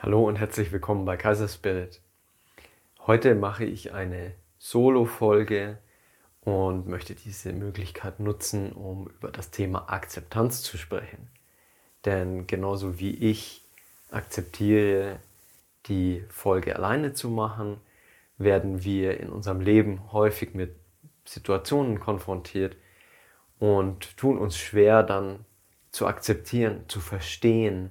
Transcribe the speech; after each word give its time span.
Hallo 0.00 0.28
und 0.28 0.36
herzlich 0.36 0.70
willkommen 0.70 1.04
bei 1.04 1.16
Kaiser 1.16 1.48
Spirit. 1.48 2.00
Heute 3.08 3.34
mache 3.34 3.64
ich 3.64 3.92
eine 3.92 4.32
Solo-Folge 4.58 5.78
und 6.42 6.86
möchte 6.86 7.16
diese 7.16 7.52
Möglichkeit 7.52 8.20
nutzen, 8.20 8.70
um 8.70 9.08
über 9.08 9.32
das 9.32 9.50
Thema 9.50 9.90
Akzeptanz 9.90 10.62
zu 10.62 10.78
sprechen. 10.78 11.28
Denn 12.04 12.46
genauso 12.46 13.00
wie 13.00 13.10
ich 13.10 13.64
akzeptiere, 14.12 15.18
die 15.86 16.24
Folge 16.28 16.76
alleine 16.76 17.12
zu 17.12 17.28
machen, 17.28 17.80
werden 18.36 18.84
wir 18.84 19.18
in 19.18 19.30
unserem 19.30 19.60
Leben 19.60 20.12
häufig 20.12 20.54
mit 20.54 20.76
Situationen 21.24 21.98
konfrontiert 21.98 22.76
und 23.58 24.16
tun 24.16 24.38
uns 24.38 24.56
schwer 24.56 25.02
dann 25.02 25.44
zu 25.90 26.06
akzeptieren, 26.06 26.84
zu 26.86 27.00
verstehen, 27.00 27.90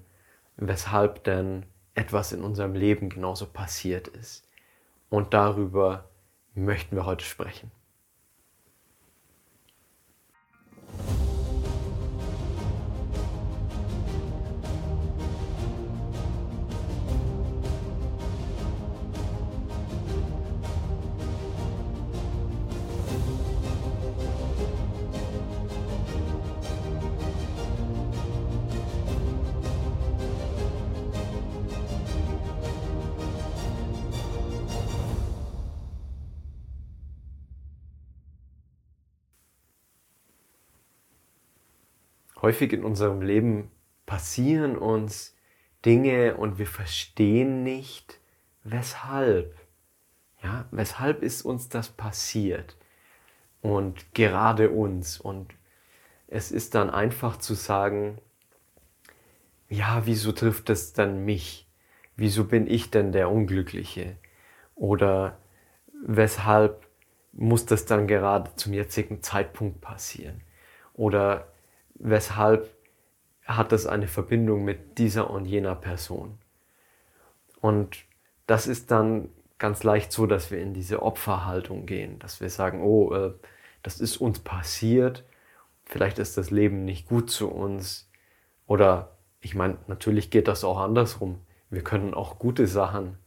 weshalb 0.56 1.26
denn 1.26 1.66
etwas 1.98 2.32
in 2.32 2.44
unserem 2.44 2.76
Leben 2.76 3.10
genauso 3.10 3.48
passiert 3.48 4.08
ist. 4.08 4.48
Und 5.10 5.34
darüber 5.34 6.10
möchten 6.54 6.96
wir 6.96 7.06
heute 7.06 7.26
sprechen. 7.26 7.72
Häufig 42.48 42.72
in 42.72 42.86
unserem 42.86 43.22
Leben 43.22 43.72
passieren 44.06 44.78
uns 44.78 45.36
Dinge 45.84 46.38
und 46.38 46.58
wir 46.58 46.66
verstehen 46.66 47.64
nicht, 47.64 48.22
weshalb. 48.64 49.54
Ja, 50.42 50.66
weshalb 50.72 51.24
ist 51.24 51.42
uns 51.42 51.68
das 51.68 51.90
passiert? 51.90 52.78
Und 53.60 54.14
gerade 54.14 54.70
uns. 54.70 55.20
Und 55.20 55.54
es 56.28 56.54
ist 56.54 56.74
dann 56.74 56.90
einfach 56.90 57.36
zu 57.36 57.54
sagen, 57.54 58.18
ja, 59.68 60.04
wieso 60.06 60.32
trifft 60.32 60.70
es 60.70 60.94
dann 60.94 61.26
mich? 61.26 61.68
Wieso 62.16 62.46
bin 62.46 62.66
ich 62.66 62.92
denn 62.92 63.12
der 63.12 63.30
Unglückliche? 63.30 64.16
Oder 64.74 65.38
weshalb 66.02 66.88
muss 67.34 67.66
das 67.66 67.86
dann 67.86 68.08
gerade 68.08 68.56
zum 68.56 68.72
jetzigen 68.72 69.22
Zeitpunkt 69.22 69.82
passieren? 69.82 70.40
Oder 70.94 71.52
weshalb 72.00 72.70
hat 73.46 73.72
das 73.72 73.86
eine 73.86 74.08
Verbindung 74.08 74.64
mit 74.64 74.98
dieser 74.98 75.30
und 75.30 75.46
jener 75.46 75.76
Person. 75.76 76.38
Und 77.62 78.06
das 78.46 78.68
ist 78.68 78.92
dann 78.92 79.30
ganz 79.58 79.84
leicht 79.84 80.12
so, 80.12 80.28
dass 80.28 80.52
wir 80.52 80.60
in 80.60 80.74
diese 80.74 81.02
Opferhaltung 81.02 81.86
gehen, 81.86 82.20
dass 82.20 82.42
wir 82.42 82.50
sagen, 82.50 82.82
oh, 82.82 83.14
äh, 83.14 83.34
das 83.84 84.00
ist 84.00 84.18
uns 84.18 84.40
passiert, 84.40 85.24
vielleicht 85.86 86.20
ist 86.20 86.38
das 86.38 86.52
Leben 86.52 86.86
nicht 86.86 87.08
gut 87.08 87.30
zu 87.32 87.50
uns. 87.50 88.10
Oder 88.68 89.18
ich 89.40 89.56
meine, 89.56 89.78
natürlich 89.88 90.30
geht 90.30 90.48
das 90.48 90.64
auch 90.64 90.80
andersrum. 90.80 91.40
Wir 91.70 91.84
können 91.84 92.14
auch 92.14 92.38
gute 92.38 92.68
Sachen 92.68 93.18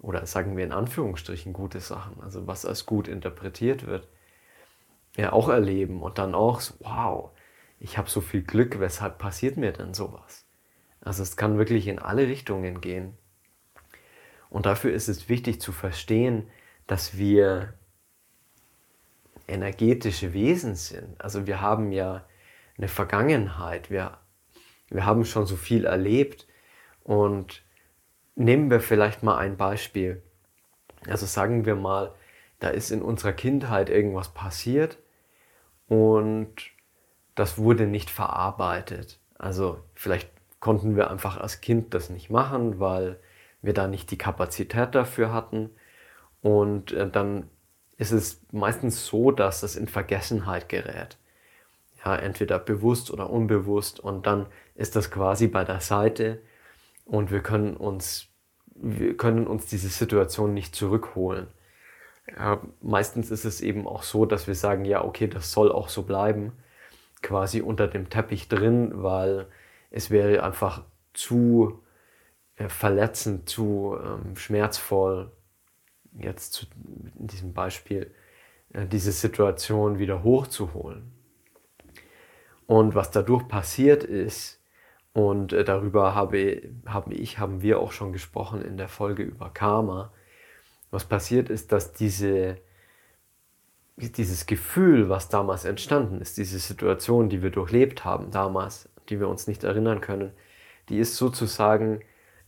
oder 0.00 0.26
sagen 0.26 0.56
wir 0.56 0.64
in 0.64 0.72
Anführungsstrichen 0.72 1.52
gute 1.52 1.80
Sachen, 1.80 2.22
also 2.22 2.46
was 2.46 2.66
als 2.66 2.86
gut 2.86 3.08
interpretiert 3.08 3.86
wird, 3.86 4.06
ja 5.16 5.32
auch 5.32 5.48
erleben 5.48 6.02
und 6.02 6.18
dann 6.18 6.34
auch 6.34 6.60
so, 6.60 6.74
wow, 6.80 7.30
ich 7.78 7.98
habe 7.98 8.08
so 8.08 8.20
viel 8.20 8.42
Glück, 8.42 8.80
weshalb 8.80 9.18
passiert 9.18 9.56
mir 9.56 9.72
denn 9.72 9.94
sowas? 9.94 10.46
Also 11.00 11.22
es 11.22 11.36
kann 11.36 11.58
wirklich 11.58 11.86
in 11.86 11.98
alle 11.98 12.26
Richtungen 12.26 12.80
gehen. 12.80 13.16
Und 14.48 14.66
dafür 14.66 14.92
ist 14.92 15.08
es 15.08 15.28
wichtig 15.28 15.60
zu 15.60 15.72
verstehen, 15.72 16.48
dass 16.86 17.18
wir 17.18 17.74
energetische 19.46 20.32
Wesen 20.32 20.74
sind. 20.74 21.20
Also 21.20 21.46
wir 21.46 21.60
haben 21.60 21.92
ja 21.92 22.24
eine 22.78 22.88
Vergangenheit, 22.88 23.90
wir, 23.90 24.18
wir 24.88 25.04
haben 25.04 25.24
schon 25.24 25.46
so 25.46 25.56
viel 25.56 25.84
erlebt 25.84 26.46
und 27.02 27.62
nehmen 28.34 28.70
wir 28.70 28.80
vielleicht 28.80 29.22
mal 29.22 29.36
ein 29.36 29.56
Beispiel. 29.56 30.22
Also 31.06 31.26
sagen 31.26 31.66
wir 31.66 31.76
mal, 31.76 32.14
da 32.60 32.68
ist 32.68 32.90
in 32.90 33.02
unserer 33.02 33.32
Kindheit 33.32 33.90
irgendwas 33.90 34.32
passiert 34.32 34.98
und 35.88 36.54
das 37.34 37.58
wurde 37.58 37.86
nicht 37.86 38.10
verarbeitet. 38.10 39.18
Also 39.38 39.78
vielleicht 39.94 40.30
konnten 40.60 40.96
wir 40.96 41.10
einfach 41.10 41.36
als 41.36 41.60
Kind 41.60 41.94
das 41.94 42.10
nicht 42.10 42.30
machen, 42.30 42.80
weil 42.80 43.18
wir 43.62 43.74
da 43.74 43.86
nicht 43.86 44.10
die 44.10 44.18
Kapazität 44.18 44.94
dafür 44.94 45.32
hatten. 45.32 45.70
Und 46.42 46.92
äh, 46.92 47.08
dann 47.08 47.50
ist 47.96 48.12
es 48.12 48.42
meistens 48.52 49.06
so, 49.06 49.30
dass 49.30 49.60
das 49.60 49.76
in 49.76 49.88
Vergessenheit 49.88 50.68
gerät. 50.68 51.16
Ja, 52.04 52.16
entweder 52.16 52.58
bewusst 52.58 53.10
oder 53.10 53.30
unbewusst. 53.30 54.00
Und 54.00 54.26
dann 54.26 54.46
ist 54.74 54.96
das 54.96 55.10
quasi 55.10 55.48
bei 55.48 55.64
der 55.64 55.80
Seite 55.80 56.40
und 57.04 57.30
wir 57.30 57.40
können 57.40 57.76
uns, 57.76 58.28
wir 58.74 59.16
können 59.16 59.46
uns 59.46 59.66
diese 59.66 59.88
Situation 59.88 60.54
nicht 60.54 60.74
zurückholen. 60.74 61.48
Ja, 62.38 62.62
meistens 62.80 63.30
ist 63.30 63.44
es 63.44 63.60
eben 63.60 63.86
auch 63.86 64.02
so, 64.02 64.24
dass 64.24 64.46
wir 64.46 64.54
sagen, 64.54 64.84
ja, 64.84 65.04
okay, 65.04 65.28
das 65.28 65.52
soll 65.52 65.70
auch 65.70 65.88
so 65.88 66.02
bleiben 66.02 66.52
quasi 67.24 67.60
unter 67.60 67.88
dem 67.88 68.08
Teppich 68.08 68.48
drin, 68.48 69.02
weil 69.02 69.48
es 69.90 70.10
wäre 70.10 70.42
einfach 70.42 70.84
zu 71.12 71.82
äh, 72.56 72.68
verletzend, 72.68 73.48
zu 73.48 73.96
ähm, 74.00 74.36
schmerzvoll, 74.36 75.32
jetzt 76.12 76.52
zu, 76.52 76.66
in 77.18 77.26
diesem 77.26 77.52
Beispiel, 77.52 78.14
äh, 78.72 78.86
diese 78.86 79.10
Situation 79.10 79.98
wieder 79.98 80.22
hochzuholen. 80.22 81.12
Und 82.66 82.94
was 82.94 83.10
dadurch 83.10 83.48
passiert 83.48 84.04
ist, 84.04 84.60
und 85.14 85.52
äh, 85.52 85.64
darüber 85.64 86.14
habe, 86.14 86.62
habe 86.86 87.14
ich, 87.14 87.38
haben 87.38 87.62
wir 87.62 87.80
auch 87.80 87.92
schon 87.92 88.12
gesprochen 88.12 88.62
in 88.62 88.76
der 88.76 88.88
Folge 88.88 89.22
über 89.22 89.48
Karma, 89.48 90.12
was 90.90 91.04
passiert 91.04 91.48
ist, 91.48 91.72
dass 91.72 91.92
diese 91.92 92.58
dieses 93.96 94.46
Gefühl, 94.46 95.08
was 95.08 95.28
damals 95.28 95.64
entstanden 95.64 96.20
ist, 96.20 96.36
diese 96.36 96.58
Situation, 96.58 97.28
die 97.28 97.42
wir 97.42 97.50
durchlebt 97.50 98.04
haben 98.04 98.30
damals, 98.30 98.88
die 99.08 99.20
wir 99.20 99.28
uns 99.28 99.46
nicht 99.46 99.64
erinnern 99.64 100.00
können, 100.00 100.32
die 100.88 100.98
ist 100.98 101.16
sozusagen 101.16 102.00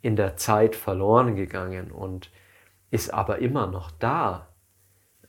in 0.03 0.17
der 0.17 0.37
Zeit 0.37 0.77
verloren 0.77 1.37
gegangen 1.37 1.91
und 1.91 2.31
ist 2.91 3.13
aber 3.13 3.39
immer 3.39 3.67
noch 3.67 3.91
da. 3.91 4.49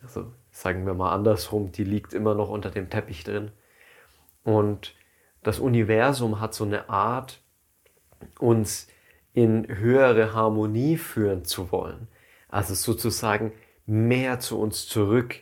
Also 0.02 0.32
sagen 0.52 0.86
wir 0.86 0.94
mal 0.94 1.14
andersrum, 1.14 1.72
die 1.72 1.84
liegt 1.84 2.14
immer 2.14 2.34
noch 2.34 2.50
unter 2.50 2.72
dem 2.72 2.90
Teppich 2.90 3.24
drin. 3.24 3.52
Und 4.44 4.96
das 5.44 5.60
Universum 5.60 6.40
hat 6.40 6.54
so 6.54 6.64
eine 6.64 6.90
Art, 6.90 7.42
uns 8.40 8.88
in 9.34 9.68
höhere 9.68 10.34
Harmonie 10.34 10.98
führen 10.98 11.46
zu 11.46 11.72
wollen. 11.72 12.08
Also 12.50 12.74
sozusagen 12.74 13.52
mehr 13.86 14.40
zu 14.40 14.60
uns 14.60 14.88
zurück 14.88 15.36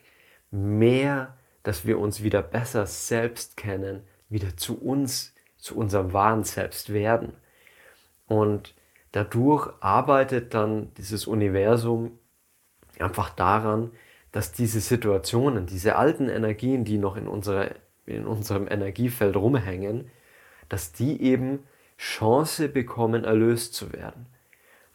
mehr, 0.55 1.35
dass 1.63 1.85
wir 1.85 1.99
uns 1.99 2.23
wieder 2.23 2.41
besser 2.41 2.85
selbst 2.85 3.57
kennen, 3.57 4.03
wieder 4.30 4.56
zu 4.57 4.80
uns, 4.80 5.33
zu 5.57 5.75
unserem 5.75 6.13
wahren 6.13 6.44
Selbst 6.44 6.94
werden. 6.94 7.33
Und 8.27 8.74
dadurch 9.12 9.69
arbeitet 9.81 10.53
dann 10.53 10.94
dieses 10.95 11.27
Universum 11.27 12.18
einfach 13.00 13.30
daran, 13.30 13.91
dass 14.31 14.51
diese 14.51 14.80
Situationen, 14.80 15.65
diese 15.65 15.95
alten 15.95 16.30
Energien, 16.30 16.83
die 16.83 16.97
noch 16.97 17.15
in, 17.15 17.27
unserer, 17.27 17.71
in 18.06 18.25
unserem 18.25 18.68
Energiefeld 18.68 19.35
rumhängen, 19.35 20.12
dass 20.69 20.91
die 20.91 21.21
eben 21.21 21.63
Chance 21.97 22.68
bekommen, 22.69 23.24
erlöst 23.24 23.74
zu 23.74 23.94
werden. 23.94 24.25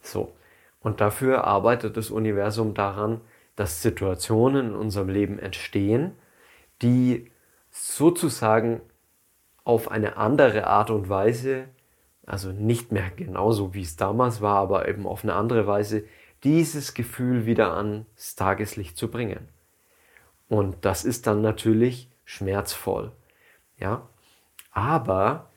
So. 0.01 0.33
Und 0.81 1.01
dafür 1.01 1.45
arbeitet 1.45 1.97
das 1.97 2.11
Universum 2.11 2.75
daran, 2.75 3.21
dass 3.61 3.83
Situationen 3.83 4.69
in 4.69 4.75
unserem 4.75 5.11
Leben 5.11 5.39
entstehen, 5.39 6.13
die 6.81 7.31
sozusagen 7.71 8.81
auf 9.65 9.91
eine 9.91 10.17
andere 10.17 10.67
Art 10.67 10.89
und 10.89 11.11
Weise, 11.11 11.69
also 12.25 12.53
nicht 12.53 12.91
mehr 12.91 13.11
genauso 13.15 13.75
wie 13.75 13.83
es 13.83 13.97
damals 13.97 14.41
war, 14.41 14.57
aber 14.57 14.89
eben 14.89 15.07
auf 15.07 15.25
eine 15.25 15.35
andere 15.35 15.67
Weise, 15.67 16.05
dieses 16.43 16.95
Gefühl 16.95 17.45
wieder 17.45 17.77
ans 17.77 18.35
Tageslicht 18.35 18.97
zu 18.97 19.11
bringen. 19.11 19.51
Und 20.49 20.87
das 20.87 21.05
ist 21.05 21.27
dann 21.27 21.43
natürlich 21.43 22.09
schmerzvoll. 22.25 23.13
Ja? 23.77 24.09
Aber 24.73 25.51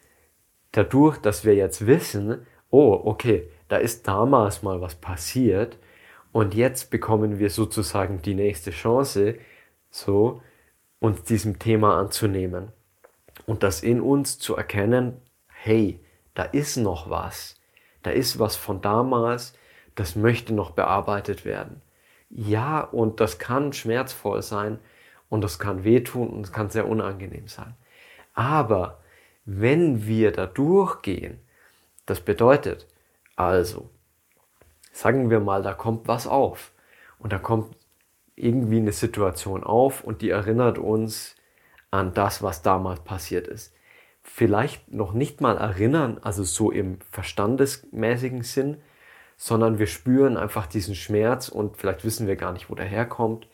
dadurch, 0.74 1.20
dass 1.20 1.46
wir 1.46 1.56
jetzt 1.56 1.88
wissen, 1.88 2.46
oh, 2.70 3.00
okay, 3.06 3.50
da 3.70 3.78
ist 3.78 4.10
damals 4.10 4.62
mal 4.62 4.82
was 4.82 4.96
passiert 4.96 5.78
und 6.34 6.56
jetzt 6.56 6.90
bekommen 6.90 7.40
wir 7.40 7.50
sozusagen 7.50 8.22
die 8.22 8.34
nächste 8.34 8.72
Chance, 8.72 9.36
so 9.90 10.42
uns 11.00 11.24
diesem 11.24 11.60
Thema 11.60 11.98
anzunehmen 11.98 12.74
und 13.46 13.64
das 13.64 13.84
in 13.84 14.02
uns 14.02 14.40
zu 14.40 14.56
erkennen, 14.56 15.22
hey, 15.48 16.00
da 16.34 16.44
ist 16.44 16.78
noch 16.78 17.10
was, 17.10 17.56
da 18.02 18.10
ist 18.10 18.40
was 18.40 18.56
von 18.56 18.82
damals, 18.82 19.54
das 19.96 20.16
möchte 20.16 20.54
noch 20.54 20.72
bearbeitet 20.72 21.46
werden. 21.46 21.82
Ja, 22.30 22.82
und 22.82 23.20
das 23.20 23.38
kann 23.38 23.72
schmerzvoll 23.72 24.42
sein 24.42 24.80
und 25.30 25.42
das 25.42 25.60
kann 25.60 25.84
wehtun 25.84 26.30
und 26.30 26.42
es 26.42 26.52
kann 26.52 26.72
sehr 26.72 26.88
unangenehm 26.88 27.48
sein. 27.48 27.76
Aber 28.34 29.04
wenn 29.46 30.08
wir 30.08 30.32
da 30.32 30.48
durchgehen, 30.48 31.40
das 32.08 32.22
bedeutet 32.22 32.88
also, 33.36 33.90
sagen 34.94 35.30
wir 35.30 35.42
mal, 35.42 35.64
da 35.64 35.74
kommt 35.74 36.08
was 36.08 36.28
auf 36.28 36.72
und 37.18 37.34
da 37.34 37.40
kommt 37.40 37.76
irgendwie 38.36 38.78
eine 38.78 38.94
Situation 38.94 39.64
auf 39.64 40.04
und 40.04 40.22
die 40.22 40.30
erinnert 40.30 40.78
uns 40.78 41.36
an 41.92 42.14
das, 42.14 42.42
was 42.42 42.62
damals 42.62 43.02
passiert 43.02 43.48
ist. 43.48 43.74
Vielleicht 44.22 44.92
noch 44.94 45.14
nicht 45.14 45.42
mal 45.42 45.58
erinnern, 45.58 46.20
also 46.22 46.44
so 46.44 46.72
im 46.72 47.00
verstandesmäßigen 47.12 48.44
Sinn, 48.44 48.78
sondern 49.36 49.80
wir 49.80 49.88
spüren 49.88 50.38
einfach 50.38 50.68
diesen 50.68 50.96
Schmerz 50.96 51.50
und 51.50 51.76
vielleicht 51.76 52.06
wissen 52.06 52.28
wir 52.28 52.36
gar 52.36 52.54
nicht, 52.54 52.70
wo 52.70 52.76
der 52.76 52.86
herkommt. 52.86 53.48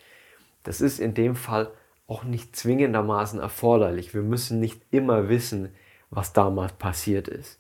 Das 0.64 0.82
ist 0.82 1.00
in 1.00 1.14
dem 1.14 1.36
Fall 1.36 1.72
auch 2.06 2.24
nicht 2.24 2.56
zwingendermaßen 2.56 3.40
erforderlich. 3.40 4.14
Wir 4.14 4.22
müssen 4.22 4.60
nicht 4.60 4.82
immer 4.92 5.30
wissen, 5.30 5.74
was 6.10 6.34
damals 6.34 6.74
passiert 6.74 7.28
ist. 7.28 7.60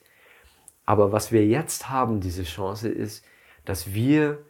Aber 0.86 1.12
was 1.12 1.31
wir 1.31 1.46
jetzt 1.46 1.90
haben, 1.90 2.20
diese 2.20 2.44
Chance, 2.44 2.90
ist, 2.90 3.24
dass 3.69 3.94
wir 3.94 4.44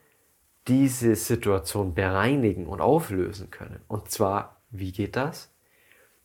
diese 0.69 1.13
Situation 1.15 1.93
bereinigen 1.93 2.67
und 2.67 2.79
auflösen 2.79 3.51
können. 3.51 3.81
Und 3.89 4.09
zwar, 4.09 4.61
wie 4.69 4.93
geht 4.93 5.17
das? 5.17 5.53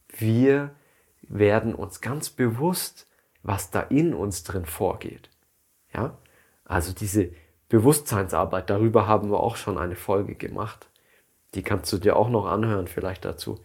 Wir 0.07 0.77
werden 1.23 1.75
uns 1.75 2.01
ganz 2.01 2.31
bewusst, 2.31 3.09
was 3.43 3.73
da 3.73 3.81
in 3.81 4.15
uns 4.15 4.45
drin 4.45 4.65
vorgeht. 4.65 5.29
Ja? 5.93 6.17
Also 6.65 6.93
diese 6.93 7.33
Bewusstseinsarbeit, 7.69 8.71
darüber 8.71 9.09
haben 9.09 9.29
wir 9.33 9.41
auch 9.41 9.57
schon 9.57 9.77
eine 9.77 9.97
Folge 9.97 10.37
gemacht. 10.37 10.89
Die 11.55 11.65
kannst 11.65 11.93
du 11.93 11.99
dir 11.99 12.15
auch 12.15 12.29
noch 12.29 12.47
anhören, 12.47 12.87
vielleicht 12.87 13.25
dazu. 13.25 13.59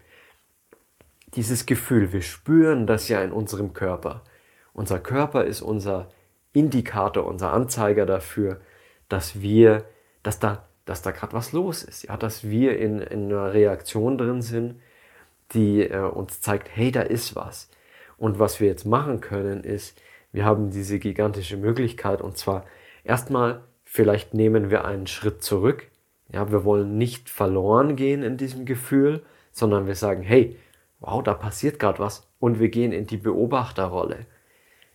Dieses 1.35 1.67
Gefühl, 1.67 2.13
wir 2.13 2.23
spüren 2.23 2.87
das 2.87 3.09
ja 3.09 3.21
in 3.21 3.31
unserem 3.31 3.73
Körper. 3.73 4.23
Unser 4.73 4.97
Körper 4.97 5.43
ist 5.43 5.61
unser 5.61 6.09
Indikator, 6.51 7.27
unser 7.27 7.53
Anzeiger 7.53 8.07
dafür, 8.07 8.59
dass 9.09 9.41
wir, 9.41 9.85
dass 10.23 10.39
da, 10.39 10.67
dass 10.85 11.01
da 11.01 11.11
gerade 11.11 11.33
was 11.33 11.51
los 11.51 11.83
ist, 11.83 12.03
ja, 12.03 12.17
dass 12.17 12.49
wir 12.49 12.79
in, 12.79 12.99
in 12.99 13.25
einer 13.25 13.53
Reaktion 13.53 14.17
drin 14.17 14.41
sind, 14.41 14.79
die 15.53 15.81
äh, 15.81 15.99
uns 15.99 16.41
zeigt, 16.41 16.69
hey, 16.73 16.91
da 16.91 17.01
ist 17.01 17.35
was. 17.35 17.69
Und 18.17 18.39
was 18.39 18.59
wir 18.59 18.67
jetzt 18.67 18.85
machen 18.85 19.21
können, 19.21 19.63
ist, 19.63 19.99
wir 20.31 20.45
haben 20.45 20.69
diese 20.71 20.99
gigantische 20.99 21.57
Möglichkeit 21.57 22.21
und 22.21 22.37
zwar 22.37 22.65
erstmal 23.03 23.63
Vielleicht 23.91 24.35
nehmen 24.35 24.69
wir 24.69 24.85
einen 24.85 25.07
Schritt 25.07 25.41
zurück. 25.41 25.87
Ja, 26.31 26.51
wir 26.51 26.63
wollen 26.63 26.99
nicht 26.99 27.27
verloren 27.27 27.95
gehen 27.95 28.21
in 28.21 28.37
diesem 28.37 28.65
Gefühl, 28.65 29.23
sondern 29.51 29.87
wir 29.87 29.95
sagen, 29.95 30.21
hey, 30.21 30.55
wow, 30.99 31.23
da 31.23 31.33
passiert 31.33 31.79
gerade 31.79 31.97
was 31.97 32.27
und 32.39 32.59
wir 32.59 32.69
gehen 32.69 32.91
in 32.91 33.07
die 33.07 33.17
Beobachterrolle. 33.17 34.27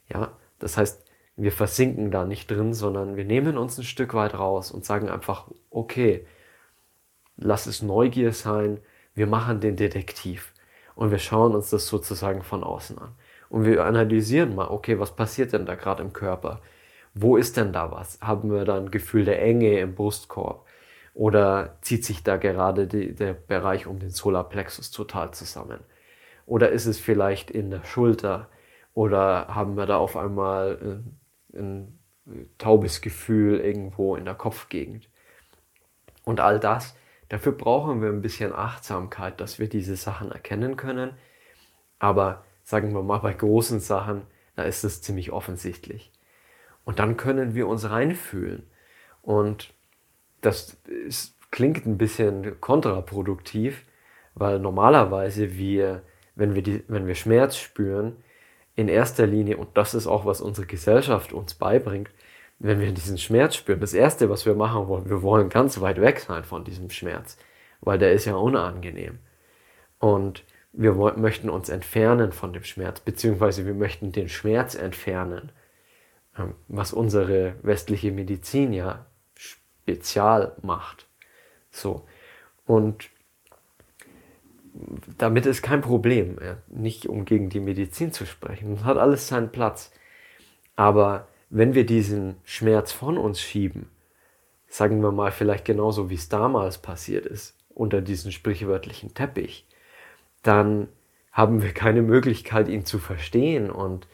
Ja, 0.09 0.31
das 0.61 0.77
heißt, 0.77 1.04
wir 1.37 1.53
versinken 1.53 2.11
da 2.11 2.25
nicht 2.25 2.51
drin, 2.51 2.75
sondern 2.75 3.17
wir 3.17 3.25
nehmen 3.25 3.59
uns 3.59 3.79
ein 3.79 3.85
Stück 3.85 4.15
weit 4.15 4.35
raus 4.35 4.71
und 4.71 4.85
sagen 4.85 5.09
einfach, 5.09 5.49
okay, 5.71 6.27
lass 7.37 7.67
es 7.67 7.83
Neugier 7.83 8.33
sein, 8.33 8.79
wir 9.15 9.27
machen 9.27 9.61
den 9.61 9.77
Detektiv 9.77 10.53
und 10.95 11.11
wir 11.11 11.19
schauen 11.19 11.55
uns 11.55 11.71
das 11.71 11.89
sozusagen 11.89 12.43
von 12.43 12.63
außen 12.65 12.99
an. 12.99 13.13
Und 13.49 13.65
wir 13.65 13.85
analysieren 13.85 14.55
mal, 14.55 14.69
okay, 14.69 14.99
was 14.99 15.15
passiert 15.15 15.53
denn 15.53 15.67
da 15.67 15.75
gerade 15.75 16.03
im 16.03 16.13
Körper? 16.13 16.61
wo 17.15 17.37
ist 17.37 17.57
denn 17.57 17.73
da 17.73 17.91
was? 17.93 18.19
Haben 18.21 18.51
wir 18.51 18.65
da 18.65 18.77
ein 18.77 18.91
Gefühl 18.91 19.25
der 19.25 19.41
Enge 19.43 19.79
im 19.79 19.95
Brustkorb? 19.95 20.67
Oder 21.15 21.77
zieht 21.81 22.05
sich 22.05 22.25
da 22.25 22.37
gerade 22.37 22.87
die, 22.89 23.15
der 23.15 23.35
Bereich 23.35 23.87
um 23.87 24.01
den 24.01 24.11
Solarplexus 24.11 24.91
total 24.91 25.33
zusammen? 25.33 25.81
Oder 26.47 26.71
ist 26.71 26.87
es 26.87 26.99
vielleicht 26.99 27.51
in 27.51 27.71
der 27.71 27.85
Schulter? 27.85 28.49
Oder 28.95 29.49
haben 29.49 29.77
wir 29.77 29.87
da 29.87 29.97
auf 29.99 30.17
einmal 30.17 31.05
ein, 31.55 31.99
ein 32.27 32.51
taubes 32.59 33.01
Gefühl 33.01 33.61
irgendwo 33.61 34.17
in 34.17 34.25
der 34.25 34.35
Kopfgegend? 34.35 35.09
Und 36.25 36.41
all 36.41 36.59
das, 36.59 36.97
dafür 37.29 37.53
brauchen 37.53 38.01
wir 38.03 38.09
ein 38.09 38.23
bisschen 38.23 38.53
Achtsamkeit, 38.53 39.41
dass 39.41 39.59
wir 39.59 39.69
diese 39.69 39.97
Sachen 39.97 40.33
erkennen 40.33 40.77
können. 40.77 41.13
Aber 41.99 42.45
sagen 42.63 42.95
wir 42.95 43.03
mal, 43.03 43.19
bei 43.19 43.35
großen 43.35 43.81
Sachen, 43.81 44.23
da 44.57 44.63
ist 44.65 44.85
es 44.85 45.03
ziemlich 45.03 45.33
offensichtlich. 45.33 46.13
Und 46.85 46.99
dann 46.99 47.17
können 47.17 47.55
wir 47.55 47.69
uns 47.69 47.89
reinfühlen. 47.89 48.67
Und 49.23 49.73
das 50.41 50.77
ist, 51.07 51.37
klingt 51.51 51.87
ein 51.87 51.99
bisschen 51.99 52.61
kontraproduktiv, 52.61 53.85
weil 54.35 54.59
normalerweise 54.59 55.57
wir, 55.57 56.03
wenn 56.35 56.55
wir, 56.55 56.63
die, 56.63 56.85
wenn 56.89 57.07
wir 57.07 57.15
Schmerz 57.15 57.57
spüren, 57.57 58.17
in 58.77 58.89
erster 58.89 59.27
Linie, 59.27 59.57
und 59.57 59.77
das 59.77 59.95
ist 59.95 60.07
auch, 60.07 60.27
was 60.27 60.41
unsere 60.41 60.67
Gesellschaft 60.67 61.33
uns 61.33 61.55
beibringt, 61.55 62.11
wenn 62.59 62.81
wir 62.81 62.93
diesen 62.93 63.19
Schmerz 63.19 63.57
spüren, 63.57 63.81
das 63.81 63.95
Erste, 63.95 64.31
was 64.31 64.47
wir 64.47 64.55
machen 64.55 64.89
wollen, 64.89 65.09
wir 65.09 65.23
wollen 65.23 65.49
ganz 65.49 65.81
weit 65.81 66.01
weg 66.01 66.21
sein 66.21 66.45
von 66.45 66.65
diesem 66.65 66.91
Schmerz, 66.91 67.37
weil 67.81 67.99
der 67.99 68.13
ist 68.13 68.25
ja 68.25 68.37
unangenehm. 68.37 69.19
Und 69.99 70.45
wir 70.73 70.95
möchten 70.95 71.51
uns 71.51 71.69
entfernen 71.69 72.33
von 72.33 72.53
dem 72.53 72.65
Schmerz, 72.65 73.01
beziehungsweise 73.01 73.67
wir 73.67 73.75
möchten 73.75 74.13
den 74.13 74.29
Schmerz 74.29 74.75
entfernen. 74.75 75.53
Ähm, 76.37 76.55
was 76.69 76.93
unsere 76.93 77.55
westliche 77.63 78.11
Medizin 78.11 78.73
ja 78.73 79.07
spezial 79.37 80.57
macht. 80.63 81.07
So. 81.71 82.07
Und 82.67 83.11
damit 85.19 85.47
ist 85.47 85.63
kein 85.63 85.81
Problem, 85.81 86.39
nicht 86.69 87.09
um 87.09 87.25
gegen 87.25 87.49
die 87.49 87.61
Medizin 87.61 88.13
zu 88.13 88.27
sprechen. 88.27 88.75
Das 88.75 88.85
hat 88.85 88.99
alles 88.99 89.29
seinen 89.29 89.51
Platz. 89.51 89.93
Aber 90.77 91.29
wenn 91.51 91.75
wir 91.75 91.87
diesen 91.87 92.37
Schmerz 92.45 92.91
von 92.91 93.17
uns 93.17 93.41
schieben, 93.41 93.89
sagen 94.67 95.01
wir 95.03 95.13
mal 95.13 95.31
vielleicht 95.31 95.65
genauso 95.65 96.11
wie 96.11 96.15
es 96.15 96.29
damals 96.29 96.79
passiert 96.79 97.27
ist, 97.27 97.57
unter 97.69 98.01
diesen 98.01 98.33
sprichwörtlichen 98.33 99.15
Teppich, 99.15 99.67
dann 100.43 100.89
haben 101.31 101.63
wir 101.63 101.73
keine 101.73 102.03
Möglichkeit, 102.03 102.69
ihn 102.69 102.85
zu 102.85 102.99
verstehen 102.99 103.71
und 103.71 104.09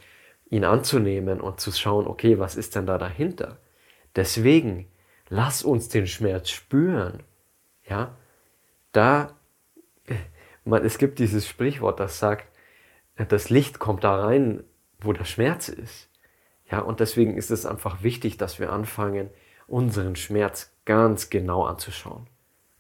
ihn 0.50 0.64
anzunehmen 0.64 1.40
und 1.40 1.61
zu 1.61 1.73
schauen, 1.73 2.06
okay, 2.06 2.38
was 2.38 2.56
ist 2.56 2.75
denn 2.75 2.87
da 2.87 2.99
dahinter? 2.99 3.58
Deswegen, 4.16 4.87
lass 5.28 5.62
uns 5.62 5.88
den 5.88 6.06
Schmerz 6.06 6.50
spüren. 6.50 7.23
Ja, 7.88 8.16
da, 8.92 9.37
man, 10.64 10.84
es 10.84 10.98
gibt 10.98 11.18
dieses 11.18 11.46
Sprichwort, 11.48 12.00
das 12.00 12.18
sagt, 12.18 12.46
das 13.16 13.50
Licht 13.50 13.78
kommt 13.78 14.04
da 14.04 14.24
rein, 14.24 14.64
wo 15.00 15.12
der 15.12 15.24
Schmerz 15.24 15.68
ist. 15.68 16.08
Ja, 16.70 16.80
und 16.80 17.00
deswegen 17.00 17.36
ist 17.36 17.50
es 17.50 17.66
einfach 17.66 18.02
wichtig, 18.02 18.36
dass 18.36 18.58
wir 18.58 18.72
anfangen, 18.72 19.30
unseren 19.66 20.16
Schmerz 20.16 20.72
ganz 20.84 21.30
genau 21.30 21.64
anzuschauen. 21.64 22.26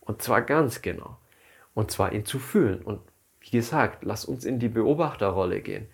Und 0.00 0.22
zwar 0.22 0.42
ganz 0.42 0.82
genau. 0.82 1.18
Und 1.74 1.90
zwar 1.90 2.12
ihn 2.12 2.24
zu 2.24 2.38
fühlen. 2.38 2.82
Und 2.82 3.00
wie 3.40 3.50
gesagt, 3.50 4.04
lass 4.04 4.24
uns 4.24 4.44
in 4.44 4.58
die 4.58 4.68
Beobachterrolle 4.68 5.60
gehen. 5.60 5.88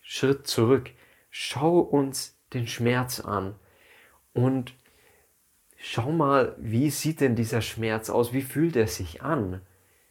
Schritt 0.00 0.46
zurück 0.46 0.90
schau 1.30 1.78
uns 1.78 2.36
den 2.52 2.66
Schmerz 2.66 3.20
an 3.20 3.54
und 4.32 4.74
schau 5.76 6.10
mal, 6.10 6.56
wie 6.58 6.90
sieht 6.90 7.20
denn 7.20 7.36
dieser 7.36 7.62
Schmerz 7.62 8.10
aus? 8.10 8.32
Wie 8.32 8.42
fühlt 8.42 8.76
er 8.76 8.88
sich 8.88 9.22
an? 9.22 9.62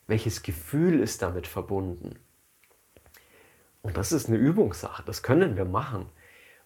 Welches 0.09 0.41
Gefühl 0.41 1.01
ist 1.01 1.21
damit 1.21 1.45
verbunden? 1.45 2.17
Und 3.83 3.95
das 3.95 4.11
ist 4.11 4.27
eine 4.27 4.37
Übungssache, 4.37 5.03
das 5.05 5.21
können 5.21 5.55
wir 5.55 5.65
machen. 5.65 6.07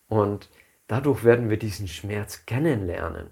Und 0.07 0.49
dadurch 0.87 1.25
werden 1.25 1.49
wir 1.49 1.57
diesen 1.57 1.89
Schmerz 1.89 2.45
kennenlernen. 2.45 3.27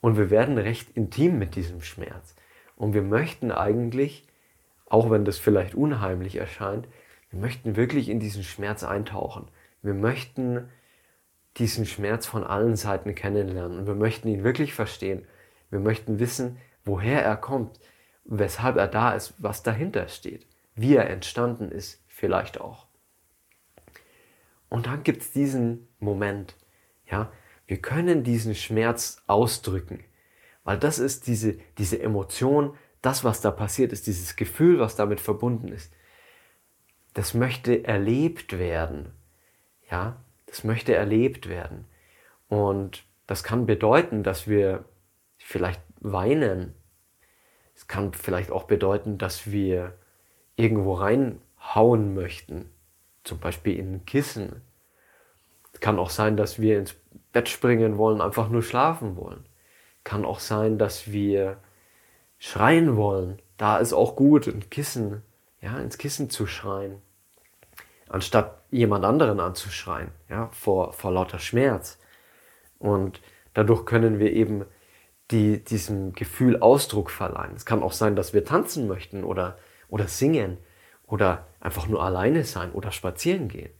Und 0.00 0.16
wir 0.16 0.30
werden 0.30 0.56
recht 0.56 0.96
intim 0.96 1.38
mit 1.38 1.54
diesem 1.54 1.82
Schmerz. 1.82 2.34
Und 2.76 2.94
wir 2.94 3.02
möchten 3.02 3.52
eigentlich, 3.52 4.26
auch 4.86 5.10
wenn 5.10 5.26
das 5.26 5.36
vielleicht 5.36 5.74
unheimlich 5.74 6.36
erscheint, 6.36 6.88
wir 7.28 7.38
möchten 7.38 7.76
wirklich 7.76 8.08
in 8.08 8.20
diesen 8.20 8.44
Schmerz 8.44 8.82
eintauchen. 8.82 9.50
Wir 9.82 9.92
möchten 9.92 10.70
diesen 11.58 11.84
Schmerz 11.84 12.24
von 12.24 12.42
allen 12.42 12.74
Seiten 12.74 13.14
kennenlernen 13.14 13.80
und 13.80 13.86
wir 13.86 13.96
möchten 13.96 14.28
ihn 14.28 14.44
wirklich 14.44 14.72
verstehen. 14.72 15.26
Wir 15.68 15.78
möchten 15.78 16.20
wissen, 16.20 16.56
woher 16.86 17.22
er 17.22 17.36
kommt, 17.36 17.78
weshalb 18.24 18.76
er 18.76 18.88
da 18.88 19.12
ist, 19.12 19.34
was 19.38 19.62
dahinter 19.62 20.08
steht, 20.08 20.46
wie 20.74 20.96
er 20.96 21.10
entstanden 21.10 21.70
ist, 21.70 22.02
vielleicht 22.06 22.60
auch. 22.60 22.86
Und 24.68 24.86
dann 24.86 25.02
gibt 25.02 25.22
es 25.22 25.32
diesen 25.32 25.88
Moment, 25.98 26.56
ja, 27.06 27.30
wir 27.66 27.78
können 27.80 28.24
diesen 28.24 28.54
Schmerz 28.54 29.22
ausdrücken. 29.26 30.04
Weil 30.64 30.78
das 30.78 30.98
ist 30.98 31.26
diese, 31.26 31.58
diese 31.78 32.00
Emotion, 32.00 32.76
das, 33.02 33.24
was 33.24 33.40
da 33.40 33.50
passiert 33.50 33.92
ist, 33.92 34.06
dieses 34.06 34.36
Gefühl, 34.36 34.78
was 34.78 34.96
damit 34.96 35.20
verbunden 35.20 35.68
ist. 35.68 35.92
Das 37.14 37.34
möchte 37.34 37.84
erlebt 37.84 38.58
werden. 38.58 39.12
Ja, 39.90 40.22
das 40.46 40.64
möchte 40.64 40.94
erlebt 40.94 41.48
werden. 41.48 41.84
Und 42.48 43.04
das 43.26 43.42
kann 43.42 43.66
bedeuten, 43.66 44.22
dass 44.22 44.46
wir 44.46 44.84
vielleicht 45.38 45.82
weinen. 46.00 46.74
Es 47.82 47.88
kann 47.88 48.12
vielleicht 48.12 48.52
auch 48.52 48.62
bedeuten, 48.62 49.18
dass 49.18 49.50
wir 49.50 49.94
irgendwo 50.54 50.94
reinhauen 50.94 52.14
möchten. 52.14 52.70
Zum 53.24 53.40
Beispiel 53.40 53.76
in 53.76 53.94
ein 53.94 54.06
Kissen. 54.06 54.62
Es 55.72 55.80
kann 55.80 55.98
auch 55.98 56.10
sein, 56.10 56.36
dass 56.36 56.60
wir 56.60 56.78
ins 56.78 56.94
Bett 57.32 57.48
springen 57.48 57.98
wollen, 57.98 58.20
einfach 58.20 58.48
nur 58.48 58.62
schlafen 58.62 59.16
wollen. 59.16 59.44
Kann 60.04 60.24
auch 60.24 60.38
sein, 60.38 60.78
dass 60.78 61.10
wir 61.10 61.56
schreien 62.38 62.94
wollen. 62.94 63.42
Da 63.56 63.78
ist 63.78 63.94
auch 63.94 64.14
gut, 64.14 64.46
ein 64.46 64.70
Kissen, 64.70 65.22
ja, 65.60 65.76
ins 65.80 65.98
Kissen 65.98 66.30
zu 66.30 66.46
schreien. 66.46 67.02
Anstatt 68.08 68.62
jemand 68.70 69.04
anderen 69.04 69.40
anzuschreien, 69.40 70.12
ja, 70.28 70.50
vor, 70.52 70.92
vor 70.92 71.10
lauter 71.10 71.40
Schmerz. 71.40 71.98
Und 72.78 73.20
dadurch 73.54 73.84
können 73.86 74.20
wir 74.20 74.32
eben 74.32 74.66
die, 75.32 75.64
diesem 75.64 76.12
Gefühl 76.12 76.60
Ausdruck 76.60 77.10
verleihen. 77.10 77.54
Es 77.56 77.66
kann 77.66 77.82
auch 77.82 77.92
sein, 77.92 78.14
dass 78.14 78.34
wir 78.34 78.44
tanzen 78.44 78.86
möchten 78.86 79.24
oder, 79.24 79.58
oder 79.88 80.06
singen 80.06 80.58
oder 81.06 81.46
einfach 81.60 81.88
nur 81.88 82.02
alleine 82.02 82.44
sein 82.44 82.72
oder 82.72 82.92
spazieren 82.92 83.48
gehen 83.48 83.70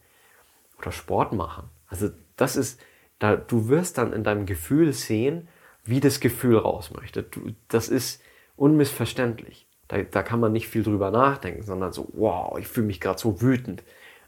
oder 0.79 0.93
Sport 0.93 1.33
machen. 1.33 1.71
Also 1.87 2.11
das 2.37 2.57
ist, 2.57 2.81
da, 3.19 3.37
du 3.37 3.69
wirst 3.69 3.99
dann 3.99 4.13
in 4.13 4.25
deinem 4.25 4.47
Gefühl 4.47 4.93
sehen, 4.93 5.49
wie 5.85 6.01
das 6.01 6.21
Gefühl 6.21 6.57
raus 6.57 6.93
möchte. 6.93 7.23
Du, 7.23 7.53
das 7.69 7.89
ist 7.89 8.23
unmissverständlich. 8.57 9.67
Da, 9.89 10.03
da 10.03 10.23
kann 10.23 10.41
man 10.41 10.53
nicht 10.53 10.69
viel 10.69 10.83
drüber 10.83 11.11
nachdenken, 11.11 11.63
sondern 11.63 11.93
so, 11.93 12.09
wow, 12.15 12.59
ich 12.59 12.67
fühle 12.67 12.87
mich 12.87 13.01
gerade 13.01 13.19
so 13.19 13.43
wütend. 13.43 13.83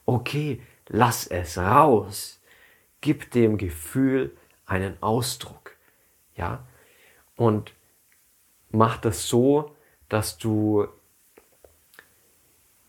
Okay, 0.05 0.61
lass 0.89 1.27
es 1.27 1.57
raus. 1.57 2.41
Gib 3.01 3.31
dem 3.31 3.57
Gefühl 3.57 4.37
einen 4.67 4.97
Ausdruck. 5.03 5.73
Ja? 6.37 6.67
Und 7.37 7.73
mach 8.71 8.99
das 8.99 9.29
so, 9.29 9.75
dass 10.09 10.39
du 10.39 10.87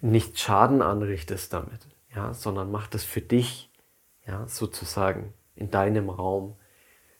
nicht 0.01 0.39
Schaden 0.39 0.81
anrichtest 0.81 1.53
damit, 1.53 1.87
ja, 2.13 2.33
sondern 2.33 2.71
mach 2.71 2.87
das 2.87 3.03
für 3.03 3.21
dich, 3.21 3.71
ja, 4.27 4.47
sozusagen 4.47 5.33
in 5.55 5.71
deinem 5.71 6.09
Raum. 6.09 6.55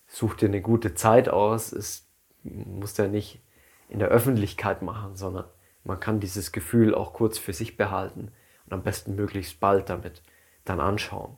Such 0.08 0.36
dir 0.36 0.48
eine 0.48 0.62
gute 0.62 0.94
Zeit 0.94 1.30
aus. 1.30 1.72
Es 1.72 2.08
muss 2.44 2.96
ja 2.98 3.08
nicht 3.08 3.42
in 3.90 4.00
der 4.00 4.10
Öffentlichkeit 4.10 4.82
machen, 4.82 5.16
sondern 5.16 5.46
man 5.84 6.00
kann 6.00 6.20
dieses 6.20 6.52
Gefühl 6.52 6.94
auch 6.94 7.14
kurz 7.14 7.38
für 7.38 7.54
sich 7.54 7.78
behalten 7.78 8.32
und 8.66 8.74
am 8.74 8.84
besten 8.84 9.16
möglichst 9.16 9.60
bald 9.60 9.90
damit 9.90 10.22
dann 10.64 10.80
anschauen. 10.80 11.38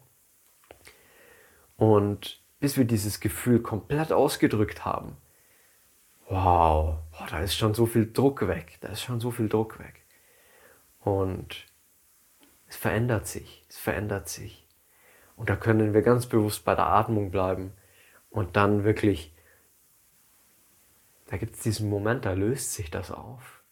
Und 1.76 2.42
bis 2.60 2.78
wir 2.78 2.86
dieses 2.86 3.20
Gefühl 3.20 3.62
komplett 3.62 4.12
ausgedrückt 4.12 4.84
haben, 4.86 5.16
wow, 6.30 7.00
boah, 7.12 7.28
da 7.30 7.40
ist 7.40 7.56
schon 7.56 7.74
so 7.74 7.86
viel 7.86 8.12
Druck 8.12 8.48
weg, 8.48 8.78
da 8.82 8.90
ist 8.90 9.02
schon 9.02 9.20
so 9.20 9.32
viel 9.32 9.50
Druck 9.50 9.80
weg. 9.80 10.06
Und 11.00 11.66
es 12.68 12.76
verändert 12.76 13.28
sich, 13.28 13.66
es 13.70 13.78
verändert 13.78 14.28
sich. 14.28 14.68
Und 15.36 15.50
da 15.50 15.56
können 15.56 15.94
wir 15.94 16.02
ganz 16.02 16.26
bewusst 16.26 16.66
bei 16.66 16.76
der 16.76 16.88
Atmung 16.88 17.32
bleiben 17.32 17.72
und 18.30 18.56
dann 18.56 18.84
wirklich, 18.84 19.34
da 21.28 21.38
gibt 21.38 21.56
es 21.56 21.62
diesen 21.62 21.90
Moment, 21.90 22.26
da 22.26 22.34
löst 22.34 22.74
sich 22.74 22.92
das 22.92 23.12
auf. 23.12 23.64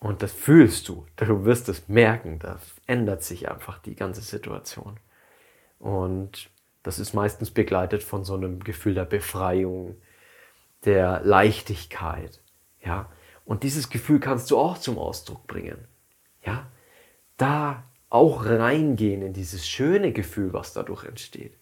Und 0.00 0.22
das 0.22 0.32
fühlst 0.32 0.88
du, 0.88 1.06
du 1.16 1.44
wirst 1.44 1.68
es 1.68 1.88
merken, 1.88 2.38
da 2.38 2.60
ändert 2.86 3.22
sich 3.22 3.50
einfach 3.50 3.78
die 3.78 3.96
ganze 3.96 4.20
Situation. 4.20 5.00
Und 5.78 6.50
das 6.82 6.98
ist 6.98 7.14
meistens 7.14 7.50
begleitet 7.50 8.02
von 8.02 8.24
so 8.24 8.34
einem 8.34 8.60
Gefühl 8.60 8.94
der 8.94 9.04
Befreiung, 9.04 9.96
der 10.84 11.20
Leichtigkeit, 11.24 12.40
ja. 12.82 13.10
Und 13.44 13.62
dieses 13.62 13.88
Gefühl 13.88 14.20
kannst 14.20 14.50
du 14.50 14.58
auch 14.58 14.78
zum 14.78 14.98
Ausdruck 14.98 15.46
bringen, 15.46 15.86
ja. 16.44 16.66
Da 17.36 17.84
auch 18.10 18.46
reingehen 18.46 19.22
in 19.22 19.32
dieses 19.32 19.68
schöne 19.68 20.12
Gefühl, 20.12 20.52
was 20.52 20.72
dadurch 20.72 21.04
entsteht. 21.04 21.56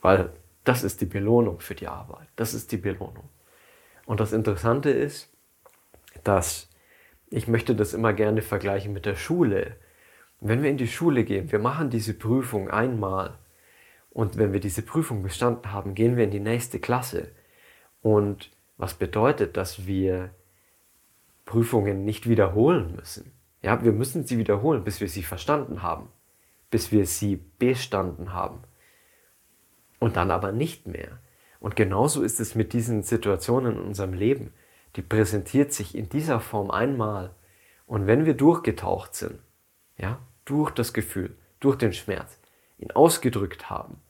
Weil 0.00 0.32
das 0.64 0.82
ist 0.82 1.00
die 1.00 1.06
Belohnung 1.06 1.60
für 1.60 1.74
die 1.74 1.88
Arbeit. 1.88 2.28
Das 2.36 2.54
ist 2.54 2.72
die 2.72 2.76
Belohnung. 2.76 3.28
Und 4.06 4.20
das 4.20 4.32
Interessante 4.32 4.90
ist, 4.90 5.28
dass 6.24 6.68
ich 7.30 7.46
möchte 7.46 7.76
das 7.76 7.94
immer 7.94 8.12
gerne 8.12 8.42
vergleichen 8.42 8.92
mit 8.92 9.06
der 9.06 9.14
Schule. 9.14 9.76
Wenn 10.40 10.62
wir 10.62 10.70
in 10.70 10.78
die 10.78 10.88
Schule 10.88 11.24
gehen, 11.24 11.52
wir 11.52 11.60
machen 11.60 11.90
diese 11.90 12.14
Prüfung 12.14 12.70
einmal 12.70 13.38
und 14.10 14.36
wenn 14.36 14.52
wir 14.52 14.60
diese 14.60 14.82
Prüfung 14.82 15.22
bestanden 15.22 15.72
haben, 15.72 15.94
gehen 15.94 16.16
wir 16.16 16.24
in 16.24 16.30
die 16.30 16.40
nächste 16.40 16.80
Klasse. 16.80 17.28
Und 18.02 18.50
was 18.76 18.94
bedeutet, 18.94 19.56
dass 19.56 19.86
wir 19.86 20.30
Prüfungen 21.44 22.04
nicht 22.04 22.28
wiederholen 22.28 22.94
müssen? 22.96 23.32
Ja, 23.62 23.82
wir 23.84 23.92
müssen 23.92 24.24
sie 24.26 24.38
wiederholen, 24.38 24.84
bis 24.84 25.00
wir 25.00 25.08
sie 25.08 25.22
verstanden 25.22 25.82
haben, 25.82 26.08
bis 26.70 26.90
wir 26.92 27.06
sie 27.06 27.36
bestanden 27.58 28.32
haben. 28.32 28.62
Und 29.98 30.16
dann 30.16 30.30
aber 30.30 30.50
nicht 30.50 30.86
mehr. 30.86 31.20
Und 31.60 31.76
genauso 31.76 32.22
ist 32.22 32.40
es 32.40 32.54
mit 32.54 32.72
diesen 32.72 33.02
Situationen 33.02 33.76
in 33.76 33.82
unserem 33.82 34.14
Leben. 34.14 34.52
Die 34.96 35.02
präsentiert 35.02 35.72
sich 35.72 35.94
in 35.94 36.08
dieser 36.08 36.40
Form 36.40 36.70
einmal. 36.70 37.34
Und 37.86 38.06
wenn 38.06 38.24
wir 38.24 38.34
durchgetaucht 38.34 39.14
sind, 39.14 39.38
ja, 39.98 40.18
durch 40.46 40.70
das 40.70 40.94
Gefühl, 40.94 41.36
durch 41.60 41.76
den 41.76 41.92
Schmerz, 41.92 42.39
ihn 42.80 42.90
ausgedrückt 42.90 43.70
haben 43.70 44.00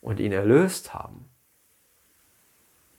und 0.00 0.20
ihn 0.20 0.32
erlöst 0.32 0.94
haben, 0.94 1.28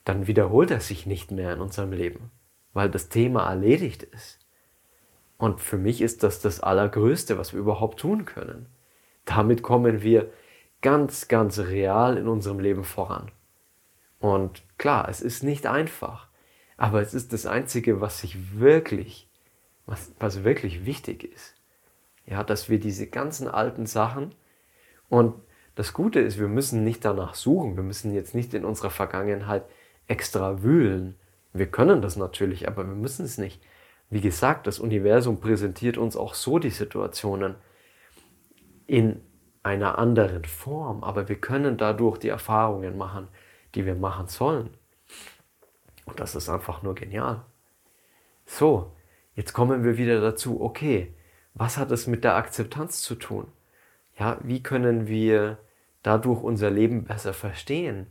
dann 0.04 0.28
wiederholt 0.28 0.72
er 0.72 0.82
sich 0.82 1.06
nicht 1.06 1.32
mehr 1.32 1.54
in 1.54 1.62
unserem 1.62 1.94
Leben, 1.94 2.32
weil 2.74 2.90
das 2.90 3.10
Thema 3.10 3.48
erledigt 3.48 4.04
ist. 4.04 4.40
Und 5.38 5.60
für 5.60 5.78
mich 5.78 6.02
ist 6.02 6.24
das 6.24 6.40
das 6.40 6.60
Allergrößte, 6.60 7.38
was 7.38 7.54
wir 7.54 7.60
überhaupt 7.60 8.00
tun 8.00 8.26
können. 8.26 8.68
Damit 9.26 9.64
kommen 9.64 10.02
wir 10.02 10.32
ganz, 10.82 11.28
ganz 11.28 11.60
real 11.60 12.18
in 12.18 12.28
unserem 12.28 12.60
Leben 12.60 12.84
voran. 12.84 13.32
Und 14.20 14.64
klar, 14.78 15.08
es 15.10 15.22
ist 15.22 15.44
nicht 15.44 15.66
einfach, 15.66 16.28
aber 16.78 17.02
es 17.02 17.14
ist 17.14 17.34
das 17.34 17.46
Einzige, 17.46 18.02
was 18.02 18.20
sich 18.20 18.60
wirklich, 18.60 19.28
was, 19.86 20.12
was 20.20 20.44
wirklich 20.44 20.86
wichtig 20.86 21.24
ist. 21.24 21.56
Ja, 22.26 22.44
dass 22.44 22.70
wir 22.70 22.80
diese 22.80 23.08
ganzen 23.08 23.48
alten 23.48 23.86
Sachen 23.88 24.36
und 25.12 25.36
das 25.76 25.92
Gute 25.92 26.22
ist, 26.22 26.40
wir 26.40 26.48
müssen 26.48 26.86
nicht 26.86 27.04
danach 27.04 27.36
suchen, 27.36 27.76
wir 27.76 27.84
müssen 27.84 28.14
jetzt 28.14 28.34
nicht 28.34 28.54
in 28.54 28.64
unserer 28.64 28.90
Vergangenheit 28.90 29.66
extra 30.08 30.64
wühlen. 30.64 31.18
Wir 31.52 31.66
können 31.66 32.02
das 32.02 32.16
natürlich, 32.16 32.70
aber 32.70 32.88
wir 32.88 32.96
müssen 32.96 33.26
es 33.26 33.38
nicht. 33.38 33.62
Wie 34.10 34.22
gesagt, 34.22 34.68
das 34.68 34.80
Universum 34.80 35.42
präsentiert 35.42 35.98
uns 35.98 36.16
auch 36.16 36.34
so 36.34 36.60
die 36.60 36.70
Situationen 36.70 37.56
in 38.88 39.20
einer 39.64 39.98
anderen 39.98 40.46
Form, 40.46 41.04
aber 41.04 41.28
wir 41.28 41.42
können 41.42 41.76
dadurch 41.76 42.18
die 42.18 42.30
Erfahrungen 42.30 42.98
machen, 42.98 43.28
die 43.76 43.86
wir 43.86 43.96
machen 43.96 44.30
sollen. 44.30 44.70
Und 46.06 46.22
das 46.22 46.36
ist 46.36 46.48
einfach 46.48 46.84
nur 46.84 46.96
genial. 46.96 47.44
So, 48.46 48.94
jetzt 49.36 49.52
kommen 49.52 49.84
wir 49.84 49.98
wieder 49.98 50.22
dazu, 50.22 50.62
okay, 50.62 51.14
was 51.54 51.78
hat 51.78 51.92
es 51.92 52.08
mit 52.08 52.24
der 52.24 52.36
Akzeptanz 52.38 53.02
zu 53.02 53.16
tun? 53.16 53.52
Ja, 54.18 54.38
wie 54.42 54.62
können 54.62 55.08
wir 55.08 55.58
dadurch 56.04 56.42
unser 56.42 56.70
Leben 56.70 57.04
besser 57.04 57.34
verstehen? 57.34 58.08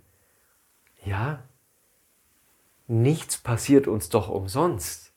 Ja, 1.04 1.42
nichts 2.87 3.38
passiert 3.38 3.87
uns 3.87 4.09
doch 4.09 4.28
umsonst. 4.28 5.12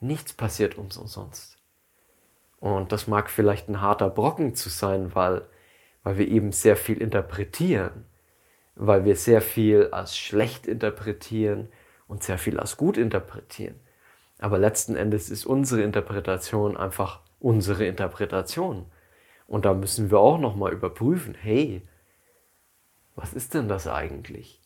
Nichts 0.00 0.32
passiert 0.32 0.76
uns 0.76 0.96
umsonst. 0.96 1.58
Und 2.58 2.92
das 2.92 3.06
mag 3.06 3.30
vielleicht 3.30 3.68
ein 3.68 3.80
harter 3.80 4.10
Brocken 4.10 4.54
zu 4.54 4.68
sein, 4.68 5.14
weil, 5.14 5.46
weil 6.02 6.18
wir 6.18 6.28
eben 6.28 6.52
sehr 6.52 6.76
viel 6.76 7.00
interpretieren, 7.00 8.04
weil 8.74 9.04
wir 9.04 9.16
sehr 9.16 9.42
viel 9.42 9.88
als 9.90 10.16
schlecht 10.16 10.66
interpretieren 10.66 11.68
und 12.08 12.22
sehr 12.22 12.38
viel 12.38 12.58
als 12.58 12.76
gut 12.76 12.96
interpretieren. 12.96 13.80
Aber 14.38 14.58
letzten 14.58 14.96
Endes 14.96 15.30
ist 15.30 15.46
unsere 15.46 15.82
Interpretation 15.82 16.76
einfach 16.76 17.20
unsere 17.38 17.86
Interpretation. 17.86 18.86
Und 19.52 19.66
da 19.66 19.74
müssen 19.74 20.10
wir 20.10 20.18
auch 20.18 20.38
nochmal 20.38 20.72
überprüfen, 20.72 21.34
hey, 21.38 21.82
was 23.14 23.34
ist 23.34 23.52
denn 23.52 23.68
das 23.68 23.86
eigentlich? 23.86 24.62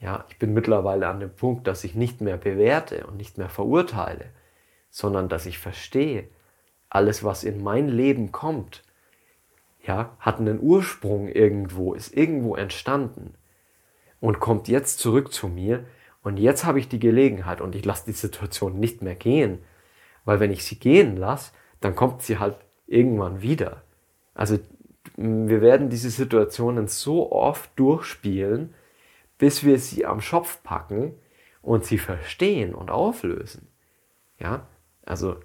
Ja, 0.00 0.26
ich 0.28 0.38
bin 0.38 0.52
mittlerweile 0.52 1.08
an 1.08 1.20
dem 1.20 1.34
Punkt, 1.34 1.66
dass 1.66 1.82
ich 1.82 1.94
nicht 1.94 2.20
mehr 2.20 2.36
bewerte 2.36 3.06
und 3.06 3.16
nicht 3.16 3.38
mehr 3.38 3.48
verurteile, 3.48 4.26
sondern 4.90 5.30
dass 5.30 5.46
ich 5.46 5.58
verstehe, 5.58 6.28
alles, 6.90 7.24
was 7.24 7.42
in 7.42 7.62
mein 7.62 7.88
Leben 7.88 8.30
kommt, 8.30 8.84
ja, 9.82 10.14
hat 10.18 10.40
einen 10.40 10.60
Ursprung 10.60 11.28
irgendwo, 11.28 11.94
ist 11.94 12.14
irgendwo 12.14 12.54
entstanden 12.54 13.32
und 14.20 14.40
kommt 14.40 14.68
jetzt 14.68 14.98
zurück 14.98 15.32
zu 15.32 15.48
mir 15.48 15.86
und 16.22 16.36
jetzt 16.36 16.66
habe 16.66 16.80
ich 16.80 16.90
die 16.90 17.00
Gelegenheit 17.00 17.62
und 17.62 17.74
ich 17.74 17.86
lasse 17.86 18.04
die 18.04 18.12
Situation 18.12 18.78
nicht 18.78 19.00
mehr 19.00 19.14
gehen, 19.14 19.60
weil 20.26 20.38
wenn 20.38 20.52
ich 20.52 20.66
sie 20.66 20.78
gehen 20.78 21.16
lasse, 21.16 21.52
dann 21.80 21.96
kommt 21.96 22.20
sie 22.20 22.38
halt 22.38 22.58
irgendwann 22.86 23.40
wieder. 23.40 23.84
Also 24.38 24.60
wir 25.16 25.60
werden 25.60 25.90
diese 25.90 26.10
Situationen 26.10 26.86
so 26.86 27.32
oft 27.32 27.70
durchspielen, 27.74 28.72
bis 29.36 29.64
wir 29.64 29.80
sie 29.80 30.06
am 30.06 30.20
Schopf 30.20 30.62
packen 30.62 31.12
und 31.60 31.84
sie 31.84 31.98
verstehen 31.98 32.72
und 32.72 32.88
auflösen. 32.88 33.66
Ja, 34.38 34.68
also 35.04 35.40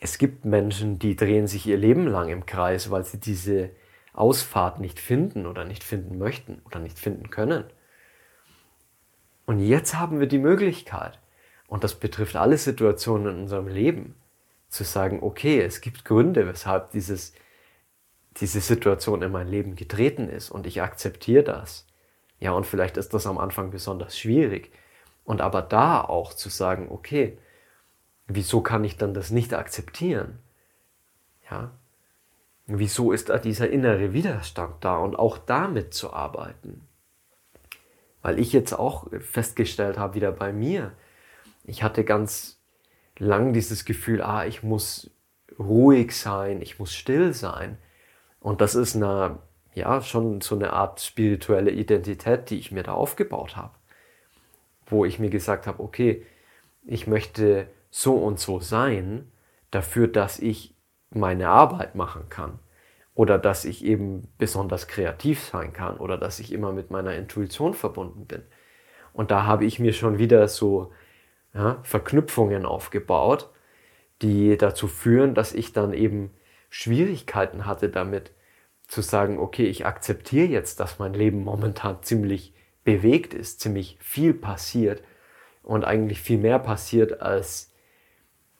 es 0.00 0.16
gibt 0.16 0.46
Menschen, 0.46 0.98
die 0.98 1.14
drehen 1.14 1.46
sich 1.46 1.66
ihr 1.66 1.76
Leben 1.76 2.06
lang 2.06 2.30
im 2.30 2.46
Kreis, 2.46 2.90
weil 2.90 3.04
sie 3.04 3.20
diese 3.20 3.68
Ausfahrt 4.14 4.80
nicht 4.80 4.98
finden 4.98 5.44
oder 5.44 5.66
nicht 5.66 5.84
finden 5.84 6.16
möchten 6.16 6.62
oder 6.64 6.78
nicht 6.78 6.98
finden 6.98 7.28
können. 7.28 7.64
Und 9.44 9.58
jetzt 9.58 9.94
haben 9.98 10.20
wir 10.20 10.26
die 10.26 10.38
Möglichkeit, 10.38 11.18
und 11.68 11.84
das 11.84 11.96
betrifft 11.96 12.36
alle 12.36 12.56
Situationen 12.56 13.34
in 13.34 13.42
unserem 13.42 13.68
Leben, 13.68 14.14
zu 14.72 14.84
sagen, 14.84 15.18
okay, 15.22 15.60
es 15.60 15.82
gibt 15.82 16.06
Gründe, 16.06 16.46
weshalb 16.46 16.92
dieses, 16.92 17.34
diese 18.38 18.62
Situation 18.62 19.20
in 19.20 19.30
mein 19.30 19.46
Leben 19.46 19.76
getreten 19.76 20.30
ist 20.30 20.50
und 20.50 20.66
ich 20.66 20.80
akzeptiere 20.80 21.44
das. 21.44 21.86
Ja, 22.40 22.52
und 22.52 22.66
vielleicht 22.66 22.96
ist 22.96 23.12
das 23.12 23.26
am 23.26 23.36
Anfang 23.36 23.70
besonders 23.70 24.18
schwierig. 24.18 24.72
Und 25.24 25.42
aber 25.42 25.60
da 25.60 26.00
auch 26.00 26.32
zu 26.32 26.48
sagen, 26.48 26.88
okay, 26.90 27.36
wieso 28.26 28.62
kann 28.62 28.82
ich 28.82 28.96
dann 28.96 29.12
das 29.12 29.30
nicht 29.30 29.52
akzeptieren? 29.52 30.38
Ja? 31.50 31.72
Wieso 32.64 33.12
ist 33.12 33.28
da 33.28 33.36
dieser 33.36 33.68
innere 33.68 34.14
Widerstand 34.14 34.82
da 34.82 34.96
und 34.96 35.18
auch 35.18 35.36
damit 35.36 35.92
zu 35.92 36.14
arbeiten? 36.14 36.88
Weil 38.22 38.38
ich 38.38 38.54
jetzt 38.54 38.72
auch 38.72 39.06
festgestellt 39.20 39.98
habe, 39.98 40.14
wieder 40.14 40.32
bei 40.32 40.50
mir, 40.50 40.92
ich 41.64 41.82
hatte 41.82 42.04
ganz 42.04 42.61
lang 43.22 43.52
dieses 43.52 43.84
Gefühl, 43.84 44.20
ah, 44.20 44.44
ich 44.44 44.62
muss 44.62 45.10
ruhig 45.58 46.16
sein, 46.16 46.60
ich 46.60 46.78
muss 46.78 46.92
still 46.92 47.32
sein. 47.32 47.78
Und 48.40 48.60
das 48.60 48.74
ist 48.74 48.96
eine, 48.96 49.38
ja, 49.74 50.02
schon 50.02 50.40
so 50.40 50.56
eine 50.56 50.72
Art 50.72 51.00
spirituelle 51.00 51.70
Identität, 51.70 52.50
die 52.50 52.58
ich 52.58 52.72
mir 52.72 52.82
da 52.82 52.92
aufgebaut 52.92 53.56
habe. 53.56 53.74
Wo 54.86 55.04
ich 55.04 55.18
mir 55.18 55.30
gesagt 55.30 55.66
habe, 55.66 55.82
okay, 55.82 56.26
ich 56.84 57.06
möchte 57.06 57.68
so 57.90 58.16
und 58.16 58.40
so 58.40 58.58
sein, 58.58 59.30
dafür, 59.70 60.08
dass 60.08 60.40
ich 60.40 60.74
meine 61.10 61.48
Arbeit 61.48 61.94
machen 61.94 62.28
kann. 62.28 62.58
Oder 63.14 63.38
dass 63.38 63.64
ich 63.64 63.84
eben 63.84 64.28
besonders 64.38 64.88
kreativ 64.88 65.44
sein 65.44 65.72
kann. 65.72 65.98
Oder 65.98 66.18
dass 66.18 66.40
ich 66.40 66.52
immer 66.52 66.72
mit 66.72 66.90
meiner 66.90 67.14
Intuition 67.14 67.74
verbunden 67.74 68.26
bin. 68.26 68.42
Und 69.12 69.30
da 69.30 69.44
habe 69.44 69.64
ich 69.64 69.78
mir 69.78 69.92
schon 69.92 70.18
wieder 70.18 70.48
so 70.48 70.90
ja, 71.54 71.78
Verknüpfungen 71.82 72.66
aufgebaut, 72.66 73.50
die 74.22 74.56
dazu 74.56 74.88
führen, 74.88 75.34
dass 75.34 75.52
ich 75.52 75.72
dann 75.72 75.92
eben 75.92 76.30
Schwierigkeiten 76.70 77.66
hatte 77.66 77.88
damit 77.88 78.32
zu 78.88 79.02
sagen, 79.02 79.38
okay, 79.38 79.64
ich 79.66 79.86
akzeptiere 79.86 80.46
jetzt, 80.46 80.80
dass 80.80 80.98
mein 80.98 81.14
Leben 81.14 81.44
momentan 81.44 82.02
ziemlich 82.02 82.54
bewegt 82.84 83.34
ist, 83.34 83.60
ziemlich 83.60 83.98
viel 84.00 84.34
passiert 84.34 85.02
und 85.62 85.84
eigentlich 85.84 86.20
viel 86.20 86.38
mehr 86.38 86.58
passiert, 86.58 87.20
als 87.20 87.72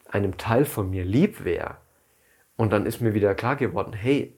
einem 0.08 0.36
Teil 0.36 0.64
von 0.64 0.90
mir 0.90 1.04
lieb 1.04 1.44
wäre. 1.44 1.76
Und 2.56 2.72
dann 2.72 2.86
ist 2.86 3.00
mir 3.00 3.14
wieder 3.14 3.34
klar 3.34 3.56
geworden, 3.56 3.92
hey, 3.92 4.36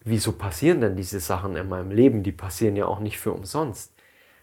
wieso 0.00 0.32
passieren 0.32 0.80
denn 0.80 0.96
diese 0.96 1.20
Sachen 1.20 1.56
in 1.56 1.68
meinem 1.68 1.90
Leben? 1.90 2.22
Die 2.22 2.32
passieren 2.32 2.76
ja 2.76 2.86
auch 2.86 3.00
nicht 3.00 3.18
für 3.18 3.32
umsonst, 3.32 3.94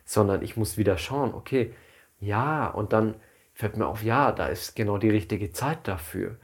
sondern 0.05 0.41
ich 0.41 0.57
muss 0.57 0.77
wieder 0.77 0.97
schauen, 0.97 1.33
okay, 1.33 1.73
ja, 2.19 2.67
und 2.67 2.93
dann 2.93 3.15
fällt 3.63 3.77
mir 3.77 3.87
auf, 3.87 4.03
ja, 4.03 4.33
da 4.33 4.47
ist 4.47 4.75
genau 4.75 4.97
die 4.97 5.09
richtige 5.09 5.53
Zeit 5.53 5.87
dafür. 5.87 6.35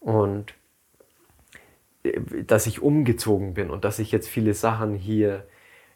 Und 0.00 0.54
äh, 2.02 2.44
dass 2.44 2.66
ich 2.66 2.80
umgezogen 2.80 3.52
bin 3.52 3.68
und 3.68 3.84
dass 3.84 3.98
ich 3.98 4.10
jetzt 4.10 4.26
viele 4.26 4.54
Sachen 4.54 4.94
hier 4.94 5.46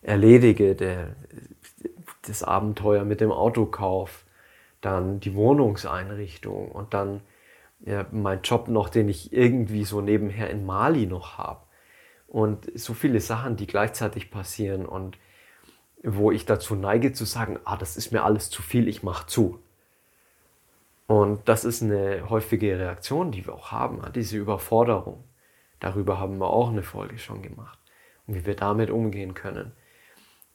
erledige, 0.02 0.74
der, 0.74 1.16
das 2.26 2.42
Abenteuer 2.42 3.04
mit 3.04 3.22
dem 3.22 3.32
Autokauf, 3.32 4.26
dann 4.82 5.18
die 5.20 5.34
Wohnungseinrichtung 5.34 6.70
und 6.70 6.92
dann 6.92 7.22
ja, 7.80 8.04
mein 8.10 8.42
Job 8.42 8.68
noch, 8.68 8.90
den 8.90 9.08
ich 9.08 9.32
irgendwie 9.32 9.84
so 9.84 10.02
nebenher 10.02 10.50
in 10.50 10.66
Mali 10.66 11.06
noch 11.06 11.38
habe. 11.38 11.62
Und 12.26 12.70
so 12.78 12.92
viele 12.92 13.20
Sachen, 13.22 13.56
die 13.56 13.66
gleichzeitig 13.66 14.30
passieren 14.30 14.84
und 14.84 15.16
wo 16.02 16.30
ich 16.30 16.44
dazu 16.44 16.74
neige 16.74 17.14
zu 17.14 17.24
sagen, 17.24 17.58
ah, 17.64 17.78
das 17.78 17.96
ist 17.96 18.12
mir 18.12 18.24
alles 18.24 18.50
zu 18.50 18.60
viel, 18.60 18.88
ich 18.88 19.02
mache 19.02 19.26
zu. 19.26 19.58
Und 21.10 21.48
das 21.48 21.64
ist 21.64 21.82
eine 21.82 22.30
häufige 22.30 22.78
Reaktion, 22.78 23.32
die 23.32 23.44
wir 23.44 23.54
auch 23.54 23.72
haben, 23.72 24.00
diese 24.14 24.36
Überforderung. 24.36 25.24
Darüber 25.80 26.20
haben 26.20 26.38
wir 26.38 26.50
auch 26.50 26.68
eine 26.68 26.84
Folge 26.84 27.18
schon 27.18 27.42
gemacht 27.42 27.80
und 28.28 28.36
wie 28.36 28.46
wir 28.46 28.54
damit 28.54 28.90
umgehen 28.90 29.34
können. 29.34 29.72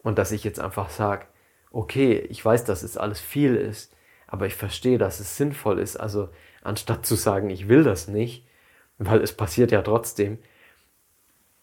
Und 0.02 0.18
dass 0.18 0.32
ich 0.32 0.46
jetzt 0.46 0.62
einfach 0.62 0.90
sage, 0.90 1.26
okay, 1.72 2.20
ich 2.30 2.46
weiß, 2.46 2.64
dass 2.64 2.84
es 2.84 2.96
alles 2.96 3.20
viel 3.20 3.58
ist, 3.58 3.94
aber 4.28 4.46
ich 4.46 4.56
verstehe, 4.56 4.98
dass 4.98 5.20
es 5.20 5.36
sinnvoll 5.36 5.78
ist. 5.78 5.98
Also 5.98 6.30
anstatt 6.64 7.06
zu 7.06 7.16
sagen, 7.16 7.50
ich 7.50 7.68
will 7.68 7.84
das 7.84 8.08
nicht, 8.08 8.48
weil 8.98 9.20
es 9.20 9.34
passiert 9.34 9.74
ja 9.74 9.82
trotzdem, 9.82 10.38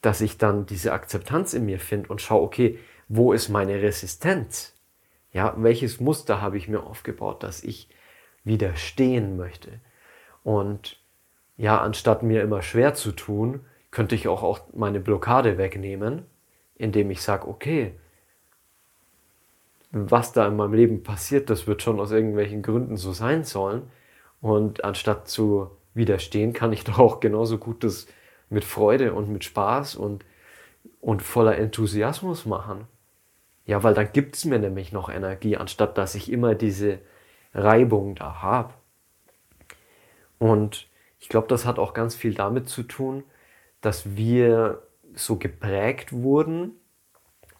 dass 0.03 0.21
ich 0.21 0.37
dann 0.37 0.67
diese 0.67 0.93
Akzeptanz 0.93 1.55
in 1.55 1.65
mir 1.65 1.81
finde 1.81 2.11
und 2.11 2.21
schaue, 2.21 2.43
okay, 2.43 2.79
wo 3.09 3.33
ist 3.33 3.49
meine 3.49 3.81
Resistenz? 3.81 4.75
Ja, 5.33 5.55
welches 5.57 5.99
Muster 5.99 6.43
habe 6.43 6.59
ich 6.59 6.69
mir 6.69 6.83
aufgebaut, 6.83 7.43
dass 7.43 7.65
ich 7.65 7.89
widerstehen 8.45 9.37
möchte. 9.37 9.81
Und 10.43 11.01
ja, 11.57 11.81
anstatt 11.81 12.23
mir 12.23 12.43
immer 12.43 12.63
schwer 12.63 12.95
zu 12.95 13.13
tun, 13.13 13.61
könnte 13.91 14.15
ich 14.15 14.27
auch, 14.27 14.43
auch 14.43 14.61
meine 14.73 15.01
Blockade 15.01 15.59
wegnehmen, 15.59 16.25
indem 16.77 17.11
ich 17.11 17.23
sage, 17.23 17.47
okay, 17.47 17.95
was 19.93 20.33
da 20.33 20.47
in 20.49 20.57
meinem 20.57 20.73
Leben 20.73 21.03
passiert, 21.03 21.51
das 21.51 21.67
wird 21.67 21.83
schon 21.83 22.01
aus 22.01 22.11
irgendwelchen 22.11 22.63
Gründen 22.63 22.97
so 22.97 23.13
sein 23.13 23.45
sollen. 23.45 23.91
Und 24.41 24.85
anstatt 24.85 25.29
zu 25.29 25.71
widerstehen, 25.95 26.55
kann 26.55 26.73
ich 26.73 26.85
doch 26.85 26.99
auch 26.99 27.21
genauso 27.21 27.59
gut 27.59 27.85
das 27.85 28.07
mit 28.49 28.65
Freude 28.65 29.15
und 29.15 29.29
mit 29.29 29.45
Spaß 29.45 29.97
und, 29.97 30.25
und 31.01 31.23
voller 31.23 31.57
Enthusiasmus 31.59 32.47
machen. 32.47 32.87
Ja, 33.65 33.83
weil 33.83 33.95
dann 33.95 34.13
gibt 34.13 34.37
es 34.37 34.45
mir 34.45 34.59
nämlich 34.59 34.93
noch 34.93 35.09
Energie, 35.09 35.57
anstatt 35.57 35.97
dass 35.97 36.15
ich 36.15 36.33
immer 36.33 36.55
diese 36.55 36.99
Reibung 37.55 38.15
da 38.15 38.43
habe. 38.43 38.75
Und 40.39 40.89
ich 41.19 41.29
glaube, 41.29 41.47
das 41.49 41.67
hat 41.67 41.79
auch 41.79 41.95
ganz 41.95 42.15
viel 42.15 42.35
damit 42.35 42.69
zu 42.69 42.83
tun, 42.83 43.25
dass 43.81 44.17
wir 44.17 44.83
so 45.15 45.37
geprägt 45.37 46.13
wurden, 46.13 46.73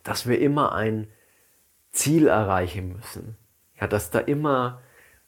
dass 0.03 0.27
wir 0.27 0.41
immer 0.41 0.73
ein 0.73 1.09
Ziel 1.93 2.27
erreichen 2.27 2.95
müssen. 2.95 3.37
Ja, 3.81 3.87
dass 3.87 4.11
da 4.11 4.19
immer, 4.19 4.81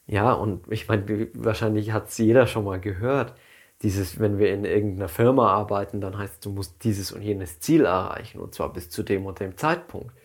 ja, 0.07 0.33
und 0.33 0.71
ich 0.71 0.87
meine, 0.87 1.29
wahrscheinlich 1.33 1.91
hat 1.91 2.09
es 2.09 2.17
jeder 2.17 2.47
schon 2.47 2.65
mal 2.65 2.79
gehört, 2.79 3.35
dieses, 3.81 4.19
wenn 4.19 4.37
wir 4.37 4.53
in 4.53 4.65
irgendeiner 4.65 5.09
Firma 5.09 5.51
arbeiten, 5.53 6.01
dann 6.01 6.17
heißt 6.17 6.33
es, 6.35 6.39
du 6.39 6.49
musst 6.49 6.83
dieses 6.83 7.11
und 7.11 7.21
jenes 7.21 7.59
Ziel 7.59 7.85
erreichen, 7.85 8.39
und 8.39 8.55
zwar 8.55 8.71
bis 8.73 8.89
zu 8.89 9.03
dem 9.03 9.25
und 9.25 9.39
dem 9.39 9.57
Zeitpunkt. 9.57 10.15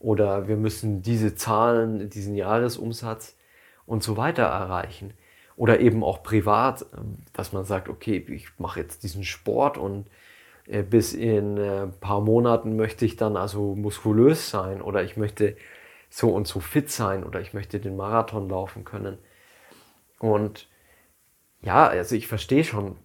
Oder 0.00 0.48
wir 0.48 0.56
müssen 0.56 1.02
diese 1.02 1.34
Zahlen, 1.34 2.10
diesen 2.10 2.34
Jahresumsatz 2.34 3.37
und 3.88 4.02
so 4.02 4.16
weiter 4.16 4.44
erreichen. 4.44 5.14
Oder 5.56 5.80
eben 5.80 6.04
auch 6.04 6.22
privat, 6.22 6.86
ähm, 6.96 7.16
dass 7.32 7.52
man 7.52 7.64
sagt, 7.64 7.88
okay, 7.88 8.24
ich 8.28 8.48
mache 8.58 8.80
jetzt 8.80 9.02
diesen 9.02 9.24
Sport 9.24 9.76
und 9.78 10.06
äh, 10.66 10.82
bis 10.82 11.14
in 11.14 11.58
ein 11.58 11.58
äh, 11.58 11.86
paar 11.88 12.20
Monaten 12.20 12.76
möchte 12.76 13.04
ich 13.04 13.16
dann 13.16 13.36
also 13.36 13.74
muskulös 13.74 14.50
sein 14.50 14.80
oder 14.82 15.02
ich 15.02 15.16
möchte 15.16 15.56
so 16.10 16.30
und 16.30 16.46
so 16.46 16.60
fit 16.60 16.90
sein 16.90 17.24
oder 17.24 17.40
ich 17.40 17.54
möchte 17.54 17.80
den 17.80 17.96
Marathon 17.96 18.48
laufen 18.48 18.84
können. 18.84 19.18
Und 20.20 20.68
ja, 21.60 21.88
also 21.88 22.14
ich 22.14 22.28
verstehe 22.28 22.64
schon, 22.64 22.96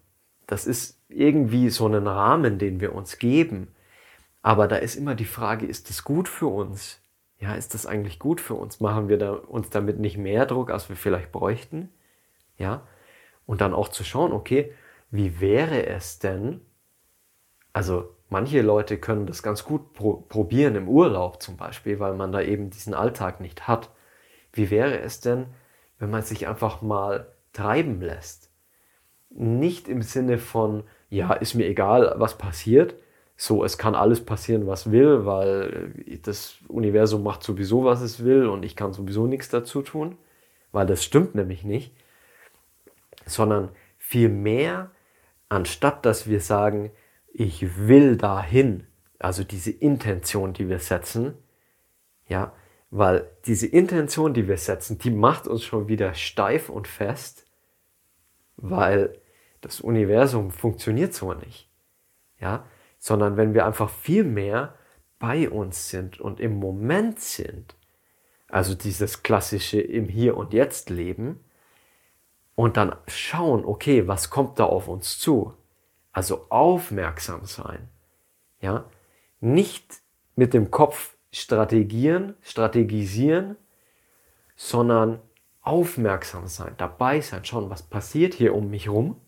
das 0.45 0.67
ist 0.67 0.99
irgendwie 1.09 1.69
so 1.69 1.87
ein 1.87 2.07
Rahmen, 2.07 2.59
den 2.59 2.79
wir 2.79 2.93
uns 2.93 3.17
geben. 3.17 3.73
Aber 4.41 4.67
da 4.67 4.75
ist 4.75 4.95
immer 4.95 5.15
die 5.15 5.25
Frage, 5.25 5.65
ist 5.65 5.89
das 5.89 6.03
gut 6.03 6.27
für 6.27 6.47
uns? 6.47 7.02
Ja, 7.43 7.55
ist 7.55 7.73
das 7.73 7.85
eigentlich 7.85 8.19
gut 8.19 8.39
für 8.39 8.53
uns? 8.53 8.79
Machen 8.79 9.09
wir 9.09 9.17
da, 9.17 9.33
uns 9.33 9.69
damit 9.69 9.99
nicht 9.99 10.17
mehr 10.17 10.45
Druck, 10.45 10.71
als 10.71 10.87
wir 10.87 10.95
vielleicht 10.95 11.33
bräuchten? 11.33 11.89
Ja, 12.57 12.87
und 13.45 13.59
dann 13.59 13.73
auch 13.73 13.89
zu 13.89 14.05
schauen, 14.05 14.31
okay, 14.31 14.73
wie 15.11 15.41
wäre 15.41 15.85
es 15.87 16.19
denn? 16.19 16.61
Also 17.73 18.15
manche 18.29 18.61
Leute 18.61 18.97
können 18.97 19.25
das 19.25 19.43
ganz 19.43 19.65
gut 19.65 19.91
pro 19.91 20.13
probieren 20.13 20.75
im 20.77 20.87
Urlaub 20.87 21.41
zum 21.41 21.57
Beispiel, 21.57 21.99
weil 21.99 22.13
man 22.13 22.31
da 22.31 22.39
eben 22.39 22.69
diesen 22.69 22.93
Alltag 22.93 23.41
nicht 23.41 23.67
hat. 23.67 23.89
Wie 24.53 24.71
wäre 24.71 24.99
es 24.99 25.19
denn, 25.19 25.47
wenn 25.99 26.09
man 26.09 26.21
sich 26.21 26.47
einfach 26.47 26.81
mal 26.81 27.33
treiben 27.51 27.99
lässt? 27.99 28.51
Nicht 29.31 29.89
im 29.89 30.01
Sinne 30.01 30.37
von, 30.37 30.83
ja, 31.09 31.33
ist 31.33 31.55
mir 31.55 31.67
egal, 31.67 32.13
was 32.17 32.37
passiert. 32.37 32.95
So, 33.35 33.63
es 33.63 33.77
kann 33.77 33.95
alles 33.95 34.23
passieren, 34.23 34.67
was 34.67 34.91
will, 34.91 35.25
weil 35.25 35.93
das 36.23 36.57
Universum 36.67 37.23
macht 37.23 37.43
sowieso, 37.43 37.83
was 37.83 38.01
es 38.01 38.23
will 38.23 38.47
und 38.47 38.63
ich 38.63 38.75
kann 38.75 38.93
sowieso 38.93 39.25
nichts 39.27 39.49
dazu 39.49 39.81
tun, 39.81 40.17
weil 40.71 40.85
das 40.85 41.03
stimmt 41.03 41.35
nämlich 41.35 41.63
nicht, 41.63 41.93
sondern 43.25 43.69
vielmehr, 43.97 44.91
anstatt 45.49 46.05
dass 46.05 46.27
wir 46.27 46.41
sagen, 46.41 46.91
ich 47.33 47.87
will 47.87 48.17
dahin, 48.17 48.85
also 49.17 49.43
diese 49.43 49.71
Intention, 49.71 50.53
die 50.53 50.69
wir 50.69 50.79
setzen, 50.79 51.33
ja, 52.27 52.53
weil 52.91 53.27
diese 53.45 53.65
Intention, 53.65 54.35
die 54.35 54.47
wir 54.47 54.57
setzen, 54.57 54.99
die 54.99 55.09
macht 55.09 55.47
uns 55.47 55.63
schon 55.63 55.87
wieder 55.87 56.13
steif 56.13 56.69
und 56.69 56.87
fest, 56.87 57.47
weil 58.55 59.17
das 59.61 59.81
Universum 59.81 60.51
funktioniert 60.51 61.13
so 61.13 61.33
nicht. 61.33 61.69
Ja, 62.39 62.65
sondern 63.03 63.35
wenn 63.35 63.53
wir 63.53 63.65
einfach 63.65 63.89
viel 63.89 64.23
mehr 64.23 64.75
bei 65.19 65.49
uns 65.49 65.89
sind 65.89 66.21
und 66.21 66.39
im 66.39 66.57
Moment 66.57 67.19
sind, 67.19 67.75
also 68.47 68.75
dieses 68.75 69.23
klassische 69.23 69.81
im 69.81 70.07
Hier 70.07 70.37
und 70.37 70.53
Jetzt 70.53 70.89
leben, 70.89 71.43
und 72.55 72.77
dann 72.77 72.95
schauen, 73.07 73.65
okay, 73.65 74.07
was 74.07 74.29
kommt 74.29 74.57
da 74.57 74.63
auf 74.63 74.87
uns 74.87 75.19
zu? 75.19 75.53
Also 76.13 76.45
aufmerksam 76.47 77.43
sein. 77.43 77.89
Ja, 78.61 78.85
nicht 79.41 80.01
mit 80.37 80.53
dem 80.53 80.71
Kopf 80.71 81.17
strategieren, 81.29 82.35
strategisieren, 82.41 83.57
sondern 84.55 85.19
aufmerksam 85.61 86.47
sein, 86.47 86.73
dabei 86.77 87.19
sein, 87.19 87.43
schauen, 87.43 87.69
was 87.69 87.83
passiert 87.83 88.33
hier 88.33 88.55
um 88.55 88.69
mich 88.69 88.87
rum. 88.87 89.19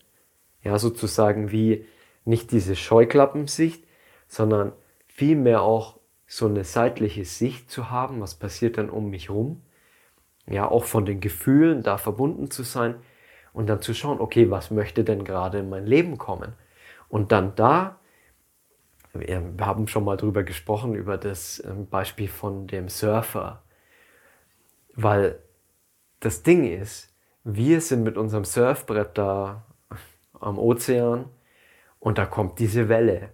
Ja, 0.64 0.80
sozusagen 0.80 1.52
wie 1.52 1.86
nicht 2.26 2.52
diese 2.52 2.76
Scheuklappensicht, 2.76 3.84
sondern 4.28 4.74
vielmehr 5.08 5.62
auch 5.62 6.00
so 6.28 6.48
eine 6.48 6.64
seitliche 6.64 7.24
Sicht 7.24 7.70
zu 7.70 7.90
haben, 7.90 8.20
was 8.20 8.36
passiert 8.36 8.78
dann 8.78 8.90
um 8.90 9.10
mich 9.10 9.30
rum. 9.30 9.62
Ja, 10.48 10.68
auch 10.68 10.84
von 10.84 11.06
den 11.06 11.22
Gefühlen 11.22 11.82
da 11.82 11.98
verbunden 11.98 12.52
zu 12.52 12.64
sein 12.64 12.96
und 13.54 13.68
dann 13.68 13.82
zu 13.82 13.94
schauen, 13.94 14.20
okay, 14.20 14.52
was 14.52 14.70
möchte 14.70 15.04
denn 15.04 15.24
gerade 15.24 15.60
in 15.60 15.70
mein 15.70 15.86
Leben 15.86 16.18
kommen? 16.18 16.54
Und 17.10 17.32
dann 17.32 17.56
da, 17.56 18.00
wir 19.14 19.42
haben 19.62 19.88
schon 19.88 20.04
mal 20.04 20.18
drüber 20.18 20.44
gesprochen, 20.44 20.94
über 20.94 21.18
das 21.18 21.64
ähm, 21.66 21.88
Beispiel 21.88 22.28
von 22.28 22.68
dem 22.68 22.90
Surfer, 22.90 23.64
weil 24.94 25.40
das 26.20 26.44
Ding 26.44 26.70
ist, 26.70 27.14
wir 27.44 27.82
sind 27.82 28.04
mit 28.04 28.18
unserem 28.18 28.44
Surfbrett 28.44 29.18
da 29.18 29.64
am 30.40 30.58
Ozean 30.58 31.26
und 32.06 32.20
da 32.20 32.28
kommt 32.28 32.60
diese 32.60 32.88
Welle. 32.88 33.32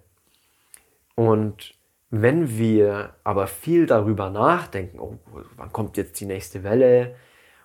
Und 1.15 1.75
wenn 2.09 2.57
wir 2.57 3.15
aber 3.25 3.47
viel 3.47 3.85
darüber 3.85 4.29
nachdenken, 4.29 4.97
oh, 4.97 5.19
wann 5.57 5.73
kommt 5.73 5.97
jetzt 5.97 6.17
die 6.21 6.25
nächste 6.25 6.63
Welle? 6.63 7.17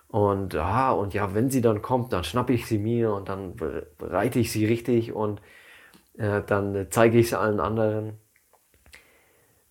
Und, 0.09 0.53
ah, 0.55 0.91
und 0.91 1.13
ja, 1.13 1.33
wenn 1.33 1.49
sie 1.49 1.61
dann 1.61 1.81
kommt, 1.81 2.11
dann 2.11 2.25
schnappe 2.25 2.51
ich 2.51 2.65
sie 2.65 2.77
mir 2.77 3.13
und 3.13 3.29
dann 3.29 3.55
reite 4.01 4.39
ich 4.39 4.51
sie 4.51 4.65
richtig 4.65 5.13
und 5.13 5.41
äh, 6.17 6.41
dann 6.45 6.87
zeige 6.89 7.19
ich 7.19 7.29
sie 7.29 7.39
allen 7.39 7.61
anderen. 7.61 8.17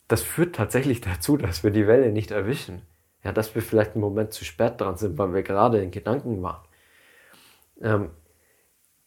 Das 0.08 0.22
führt 0.22 0.56
tatsächlich 0.56 1.02
dazu, 1.02 1.36
dass 1.36 1.62
wir 1.62 1.70
die 1.70 1.86
Welle 1.86 2.12
nicht 2.12 2.30
erwischen. 2.30 2.80
Ja, 3.24 3.32
dass 3.32 3.54
wir 3.54 3.60
vielleicht 3.60 3.92
einen 3.92 4.00
Moment 4.00 4.32
zu 4.32 4.46
spät 4.46 4.80
dran 4.80 4.96
sind, 4.96 5.18
weil 5.18 5.34
wir 5.34 5.42
gerade 5.42 5.82
in 5.82 5.90
Gedanken 5.90 6.40
waren. 6.42 6.64
Ähm, 7.82 8.10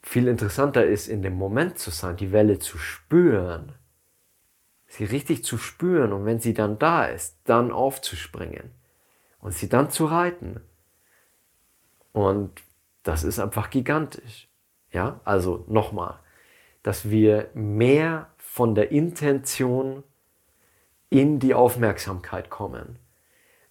viel 0.01 0.27
interessanter 0.27 0.85
ist, 0.85 1.07
in 1.07 1.21
dem 1.21 1.33
Moment 1.33 1.77
zu 1.77 1.91
sein, 1.91 2.15
die 2.15 2.31
Welle 2.31 2.59
zu 2.59 2.77
spüren, 2.77 3.73
sie 4.87 5.05
richtig 5.05 5.43
zu 5.43 5.57
spüren 5.57 6.13
und 6.13 6.25
wenn 6.25 6.39
sie 6.39 6.53
dann 6.53 6.79
da 6.79 7.05
ist, 7.05 7.37
dann 7.43 7.71
aufzuspringen 7.71 8.71
und 9.39 9.53
sie 9.53 9.69
dann 9.69 9.89
zu 9.89 10.05
reiten. 10.05 10.61
Und 12.11 12.61
das 13.03 13.23
ist 13.23 13.39
einfach 13.39 13.69
gigantisch. 13.69 14.49
Ja, 14.91 15.21
also 15.23 15.65
nochmal, 15.67 16.19
dass 16.81 17.09
wir 17.09 17.49
mehr 17.53 18.31
von 18.37 18.73
der 18.73 18.91
Intention 18.91 20.03
in 21.09 21.39
die 21.39 21.53
Aufmerksamkeit 21.53 22.49
kommen, 22.49 22.97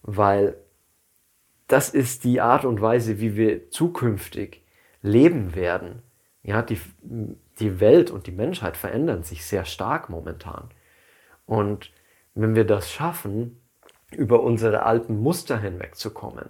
weil 0.03 0.57
das 1.67 1.91
ist 1.91 2.25
die 2.25 2.41
Art 2.41 2.65
und 2.65 2.81
Weise, 2.81 3.21
wie 3.21 3.37
wir 3.37 3.71
zukünftig 3.71 4.65
leben 5.03 5.55
werden. 5.55 6.03
Ja, 6.49 6.63
die, 6.63 6.81
die 7.61 7.79
Welt 7.79 8.11
und 8.11 8.27
die 8.27 8.33
Menschheit 8.33 8.79
verändern 8.79 9.23
sich 9.23 9.45
sehr 9.45 9.67
stark 9.67 10.09
momentan. 10.09 10.71
Und 11.45 11.93
wenn 12.35 12.55
wir 12.55 12.65
das 12.65 12.91
schaffen, 12.91 13.61
über 14.13 14.43
unsere 14.43 14.85
alten 14.85 15.21
Muster 15.21 15.61
hinwegzukommen, 15.61 16.49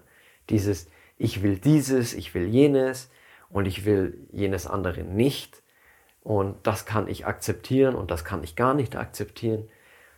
dieses 0.50 0.88
ich 1.16 1.42
will 1.42 1.58
dieses, 1.58 2.14
ich 2.14 2.32
will 2.32 2.46
jenes 2.46 3.11
und 3.50 3.66
ich 3.66 3.84
will 3.87 4.28
jenes 4.30 4.68
andere 4.68 5.02
nicht 5.02 5.64
und 6.20 6.64
das 6.64 6.87
kann 6.87 7.08
ich 7.08 7.26
akzeptieren 7.26 7.96
und 7.96 8.12
das 8.12 8.24
kann 8.24 8.44
ich 8.44 8.54
gar 8.54 8.74
nicht 8.74 8.94
akzeptieren, 8.94 9.68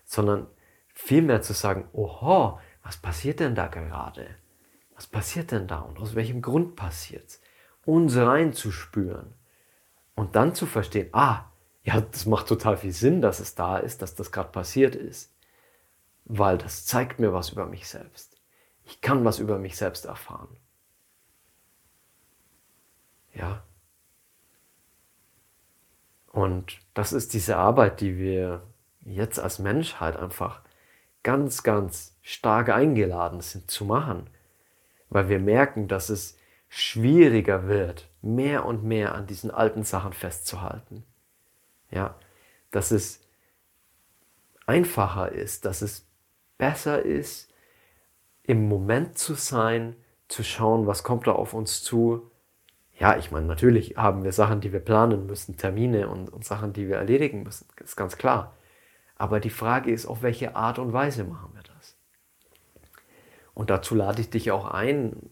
sondern 0.05 0.47
vielmehr 0.93 1.41
zu 1.41 1.55
sagen, 1.55 1.89
oho, 1.95 2.61
was 2.83 2.99
passiert 2.99 3.41
denn 3.41 3.55
da 3.55 3.69
gerade? 3.69 4.27
Was 4.95 5.07
passiert 5.07 5.53
denn 5.53 5.67
da 5.67 5.79
und 5.79 5.99
aus 6.01 6.15
welchem 6.15 6.43
Grund 6.43 6.77
passiert's? 6.77 7.41
Uns 7.87 8.15
reinzuspüren 8.15 9.40
und 10.21 10.37
dann 10.37 10.55
zu 10.55 10.67
verstehen, 10.67 11.09
ah, 11.13 11.47
ja, 11.83 11.99
das 11.99 12.27
macht 12.27 12.47
total 12.47 12.77
viel 12.77 12.93
Sinn, 12.93 13.23
dass 13.23 13.41
es 13.41 13.55
da 13.55 13.79
ist, 13.79 14.03
dass 14.03 14.15
das 14.15 14.31
gerade 14.31 14.51
passiert 14.51 14.95
ist, 14.95 15.35
weil 16.27 16.59
das 16.59 16.85
zeigt 16.85 17.21
mir 17.21 17.33
was 17.33 17.49
über 17.49 17.65
mich 17.65 17.89
selbst. 17.89 18.37
Ich 18.85 19.01
kann 19.01 19.25
was 19.25 19.39
über 19.39 19.59
mich 19.59 19.79
selbst 19.79 20.05
erfahren. 20.05 20.55
Ja. 23.33 23.63
Und 26.27 26.79
das 26.93 27.15
ist 27.15 27.33
diese 27.33 27.57
Arbeit, 27.57 28.03
die 28.03 28.19
wir 28.19 28.63
jetzt 29.01 29.41
als 29.41 29.59
Menschheit 29.59 30.19
einfach 30.19 30.61
ganz, 31.23 31.63
ganz 31.63 32.19
stark 32.21 32.69
eingeladen 32.69 33.41
sind 33.41 33.71
zu 33.71 33.87
machen, 33.87 34.29
weil 35.09 35.31
wir 35.31 35.39
merken, 35.39 35.89
dass 35.89 36.11
es 36.11 36.37
schwieriger 36.69 37.69
wird, 37.69 38.10
mehr 38.23 38.67
und 38.67 38.85
mehr 38.85 39.15
an 39.15 39.27
diesen 39.27 39.51
alten 39.51 39.83
Sachen 39.83 40.13
festzuhalten. 40.13 41.05
Ja, 41.91 42.15
dass 42.71 42.91
es 42.91 43.21
einfacher 44.67 45.33
ist, 45.33 45.65
dass 45.65 45.83
es 45.83 46.07
besser 46.59 47.03
ist, 47.03 47.53
im 48.43 48.69
Moment 48.69 49.19
zu 49.19 49.35
sein, 49.35 49.97
zu 50.29 50.43
schauen, 50.43 50.87
was 50.87 51.03
kommt 51.03 51.27
da 51.27 51.33
auf 51.33 51.55
uns 51.55 51.83
zu 51.83 52.31
ja, 53.01 53.17
ich 53.17 53.31
meine, 53.31 53.47
natürlich 53.47 53.97
haben 53.97 54.25
wir 54.25 54.33
Sachen, 54.33 54.61
die 54.61 54.75
wir 54.75 54.81
planen 54.81 55.25
müssen, 55.25 55.57
Termine 55.57 56.07
und, 56.11 56.29
und 56.29 56.45
Sachen, 56.45 56.75
die 56.75 56.87
wir 56.87 56.97
erledigen 56.97 57.43
müssen, 57.43 57.67
ist 57.83 57.97
ganz 57.97 58.19
klar. 58.19 58.55
Aber 59.17 59.41
die 59.41 59.49
Frage 59.49 59.91
ist, 59.91 60.05
auf 60.05 60.21
welche 60.21 60.55
Art 60.55 60.79
und 60.79 60.93
Weise 60.93 61.25
machen 61.25 61.51
wir 61.55 61.63
das? 61.63 61.97
Und 63.55 63.71
dazu 63.71 63.95
lade 63.95 64.21
ich 64.21 64.29
dich 64.29 64.51
auch 64.51 64.67
ein, 64.67 65.31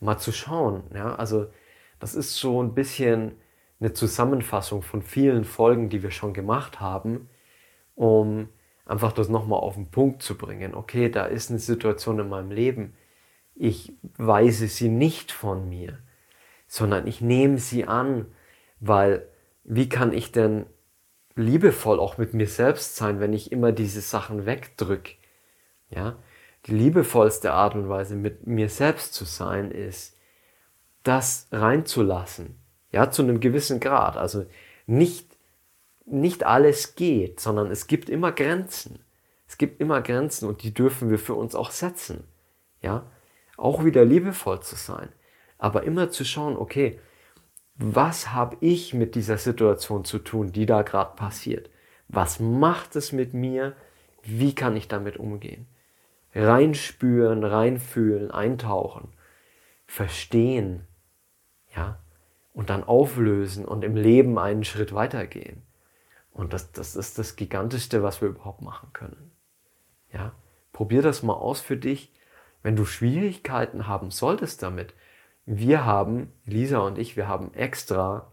mal 0.00 0.18
zu 0.18 0.32
schauen. 0.32 0.82
Ja? 0.92 1.14
Also 1.14 1.46
das 1.98 2.14
ist 2.14 2.36
so 2.36 2.62
ein 2.62 2.74
bisschen 2.74 3.32
eine 3.80 3.92
Zusammenfassung 3.92 4.82
von 4.82 5.02
vielen 5.02 5.44
Folgen, 5.44 5.88
die 5.88 6.02
wir 6.02 6.10
schon 6.10 6.32
gemacht 6.32 6.80
haben, 6.80 7.28
um 7.94 8.48
einfach 8.86 9.12
das 9.12 9.28
nochmal 9.28 9.60
auf 9.60 9.74
den 9.74 9.90
Punkt 9.90 10.22
zu 10.22 10.36
bringen. 10.36 10.74
Okay, 10.74 11.10
da 11.10 11.26
ist 11.26 11.50
eine 11.50 11.58
Situation 11.58 12.18
in 12.18 12.28
meinem 12.28 12.50
Leben, 12.50 12.94
ich 13.54 13.92
weise 14.16 14.68
sie 14.68 14.88
nicht 14.88 15.32
von 15.32 15.68
mir 15.68 15.98
sondern 16.66 17.06
ich 17.06 17.20
nehme 17.20 17.58
sie 17.58 17.86
an, 17.86 18.26
weil 18.80 19.28
wie 19.64 19.88
kann 19.88 20.12
ich 20.12 20.32
denn 20.32 20.66
liebevoll 21.34 22.00
auch 22.00 22.18
mit 22.18 22.34
mir 22.34 22.48
selbst 22.48 22.96
sein, 22.96 23.20
wenn 23.20 23.32
ich 23.32 23.52
immer 23.52 23.72
diese 23.72 24.00
Sachen 24.00 24.46
wegdrücke? 24.46 25.12
Ja, 25.90 26.16
die 26.66 26.72
liebevollste 26.72 27.52
Art 27.52 27.74
und 27.74 27.88
Weise 27.88 28.16
mit 28.16 28.46
mir 28.46 28.68
selbst 28.68 29.14
zu 29.14 29.24
sein 29.24 29.70
ist, 29.70 30.15
das 31.06 31.48
reinzulassen. 31.52 32.60
Ja, 32.92 33.10
zu 33.10 33.22
einem 33.22 33.40
gewissen 33.40 33.80
Grad. 33.80 34.16
Also 34.16 34.46
nicht, 34.86 35.36
nicht 36.04 36.44
alles 36.44 36.94
geht, 36.94 37.40
sondern 37.40 37.70
es 37.70 37.86
gibt 37.86 38.08
immer 38.08 38.32
Grenzen. 38.32 39.00
Es 39.48 39.58
gibt 39.58 39.80
immer 39.80 40.00
Grenzen 40.02 40.48
und 40.48 40.62
die 40.62 40.72
dürfen 40.72 41.10
wir 41.10 41.18
für 41.18 41.34
uns 41.34 41.54
auch 41.54 41.70
setzen. 41.70 42.24
Ja, 42.80 43.06
auch 43.56 43.84
wieder 43.84 44.04
liebevoll 44.04 44.60
zu 44.60 44.76
sein 44.76 45.08
aber 45.58 45.84
immer 45.84 46.10
zu 46.10 46.24
schauen, 46.24 46.56
okay, 46.56 46.98
was 47.76 48.32
habe 48.32 48.56
ich 48.60 48.94
mit 48.94 49.14
dieser 49.14 49.38
Situation 49.38 50.04
zu 50.04 50.18
tun, 50.18 50.52
die 50.52 50.66
da 50.66 50.82
gerade 50.82 51.14
passiert? 51.14 51.70
Was 52.08 52.40
macht 52.40 52.96
es 52.96 53.12
mit 53.12 53.34
mir? 53.34 53.74
Wie 54.22 54.54
kann 54.54 54.76
ich 54.76 54.88
damit 54.88 55.18
umgehen? 55.18 55.66
Reinspüren, 56.34 57.44
reinfühlen, 57.44 58.30
eintauchen, 58.30 59.08
verstehen, 59.86 60.86
ja, 61.76 61.98
und 62.52 62.70
dann 62.70 62.82
auflösen 62.82 63.64
und 63.64 63.84
im 63.84 63.96
Leben 63.96 64.38
einen 64.38 64.64
Schritt 64.64 64.94
weitergehen. 64.94 65.62
Und 66.32 66.52
das, 66.52 66.72
das 66.72 66.96
ist 66.96 67.18
das 67.18 67.36
Gigantischste, 67.36 68.02
was 68.02 68.20
wir 68.20 68.28
überhaupt 68.28 68.62
machen 68.62 68.92
können. 68.92 69.30
Ja? 70.12 70.32
Probier 70.72 71.02
das 71.02 71.22
mal 71.22 71.34
aus 71.34 71.60
für 71.60 71.76
dich. 71.76 72.12
Wenn 72.62 72.76
du 72.76 72.84
Schwierigkeiten 72.84 73.86
haben 73.86 74.10
solltest 74.10 74.62
damit, 74.62 74.94
wir 75.44 75.84
haben, 75.84 76.32
Lisa 76.44 76.78
und 76.78 76.98
ich, 76.98 77.16
wir 77.16 77.28
haben 77.28 77.54
extra 77.54 78.32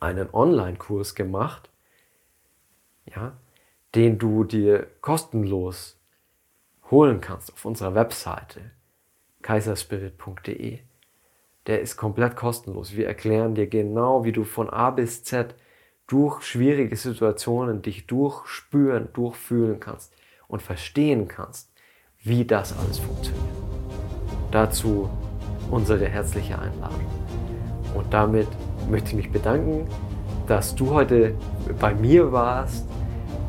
einen 0.00 0.32
Online-Kurs 0.32 1.14
gemacht, 1.14 1.70
ja, 3.04 3.36
den 3.94 4.18
du 4.18 4.44
dir 4.44 4.86
kostenlos 5.00 5.98
holen 6.90 7.20
kannst 7.20 7.52
auf 7.52 7.64
unserer 7.64 7.94
Webseite 7.94 8.70
kaiserspirit.de. 9.42 10.80
Der 11.66 11.80
ist 11.80 11.96
komplett 11.96 12.36
kostenlos. 12.36 12.96
Wir 12.96 13.06
erklären 13.06 13.54
dir 13.54 13.66
genau, 13.66 14.24
wie 14.24 14.32
du 14.32 14.44
von 14.44 14.70
A 14.70 14.90
bis 14.90 15.24
Z 15.24 15.54
durch 16.06 16.42
schwierige 16.42 16.94
Situationen 16.94 17.82
dich 17.82 18.06
durchspüren, 18.06 19.08
durchfühlen 19.12 19.80
kannst 19.80 20.12
und 20.46 20.62
verstehen 20.62 21.26
kannst, 21.26 21.72
wie 22.22 22.44
das 22.44 22.76
alles 22.78 22.98
funktioniert. 22.98 23.44
Dazu 24.52 25.10
unsere 25.70 26.06
herzliche 26.06 26.58
Einladung. 26.58 27.04
Und 27.94 28.12
damit 28.12 28.48
möchte 28.88 29.10
ich 29.10 29.16
mich 29.16 29.32
bedanken, 29.32 29.88
dass 30.46 30.76
du 30.76 30.90
heute 30.90 31.34
bei 31.80 31.94
mir 31.94 32.30
warst 32.30 32.86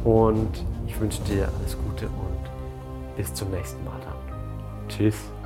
und 0.04 0.66
ich 0.88 1.00
wünsche 1.00 1.22
dir 1.24 1.50
alles 1.60 1.78
Gute 1.78 2.08
und 2.08 3.16
bis 3.16 3.32
zum 3.34 3.52
nächsten 3.52 3.84
Mal 3.86 4.00
dann. 4.04 4.88
Tschüss. 4.88 5.37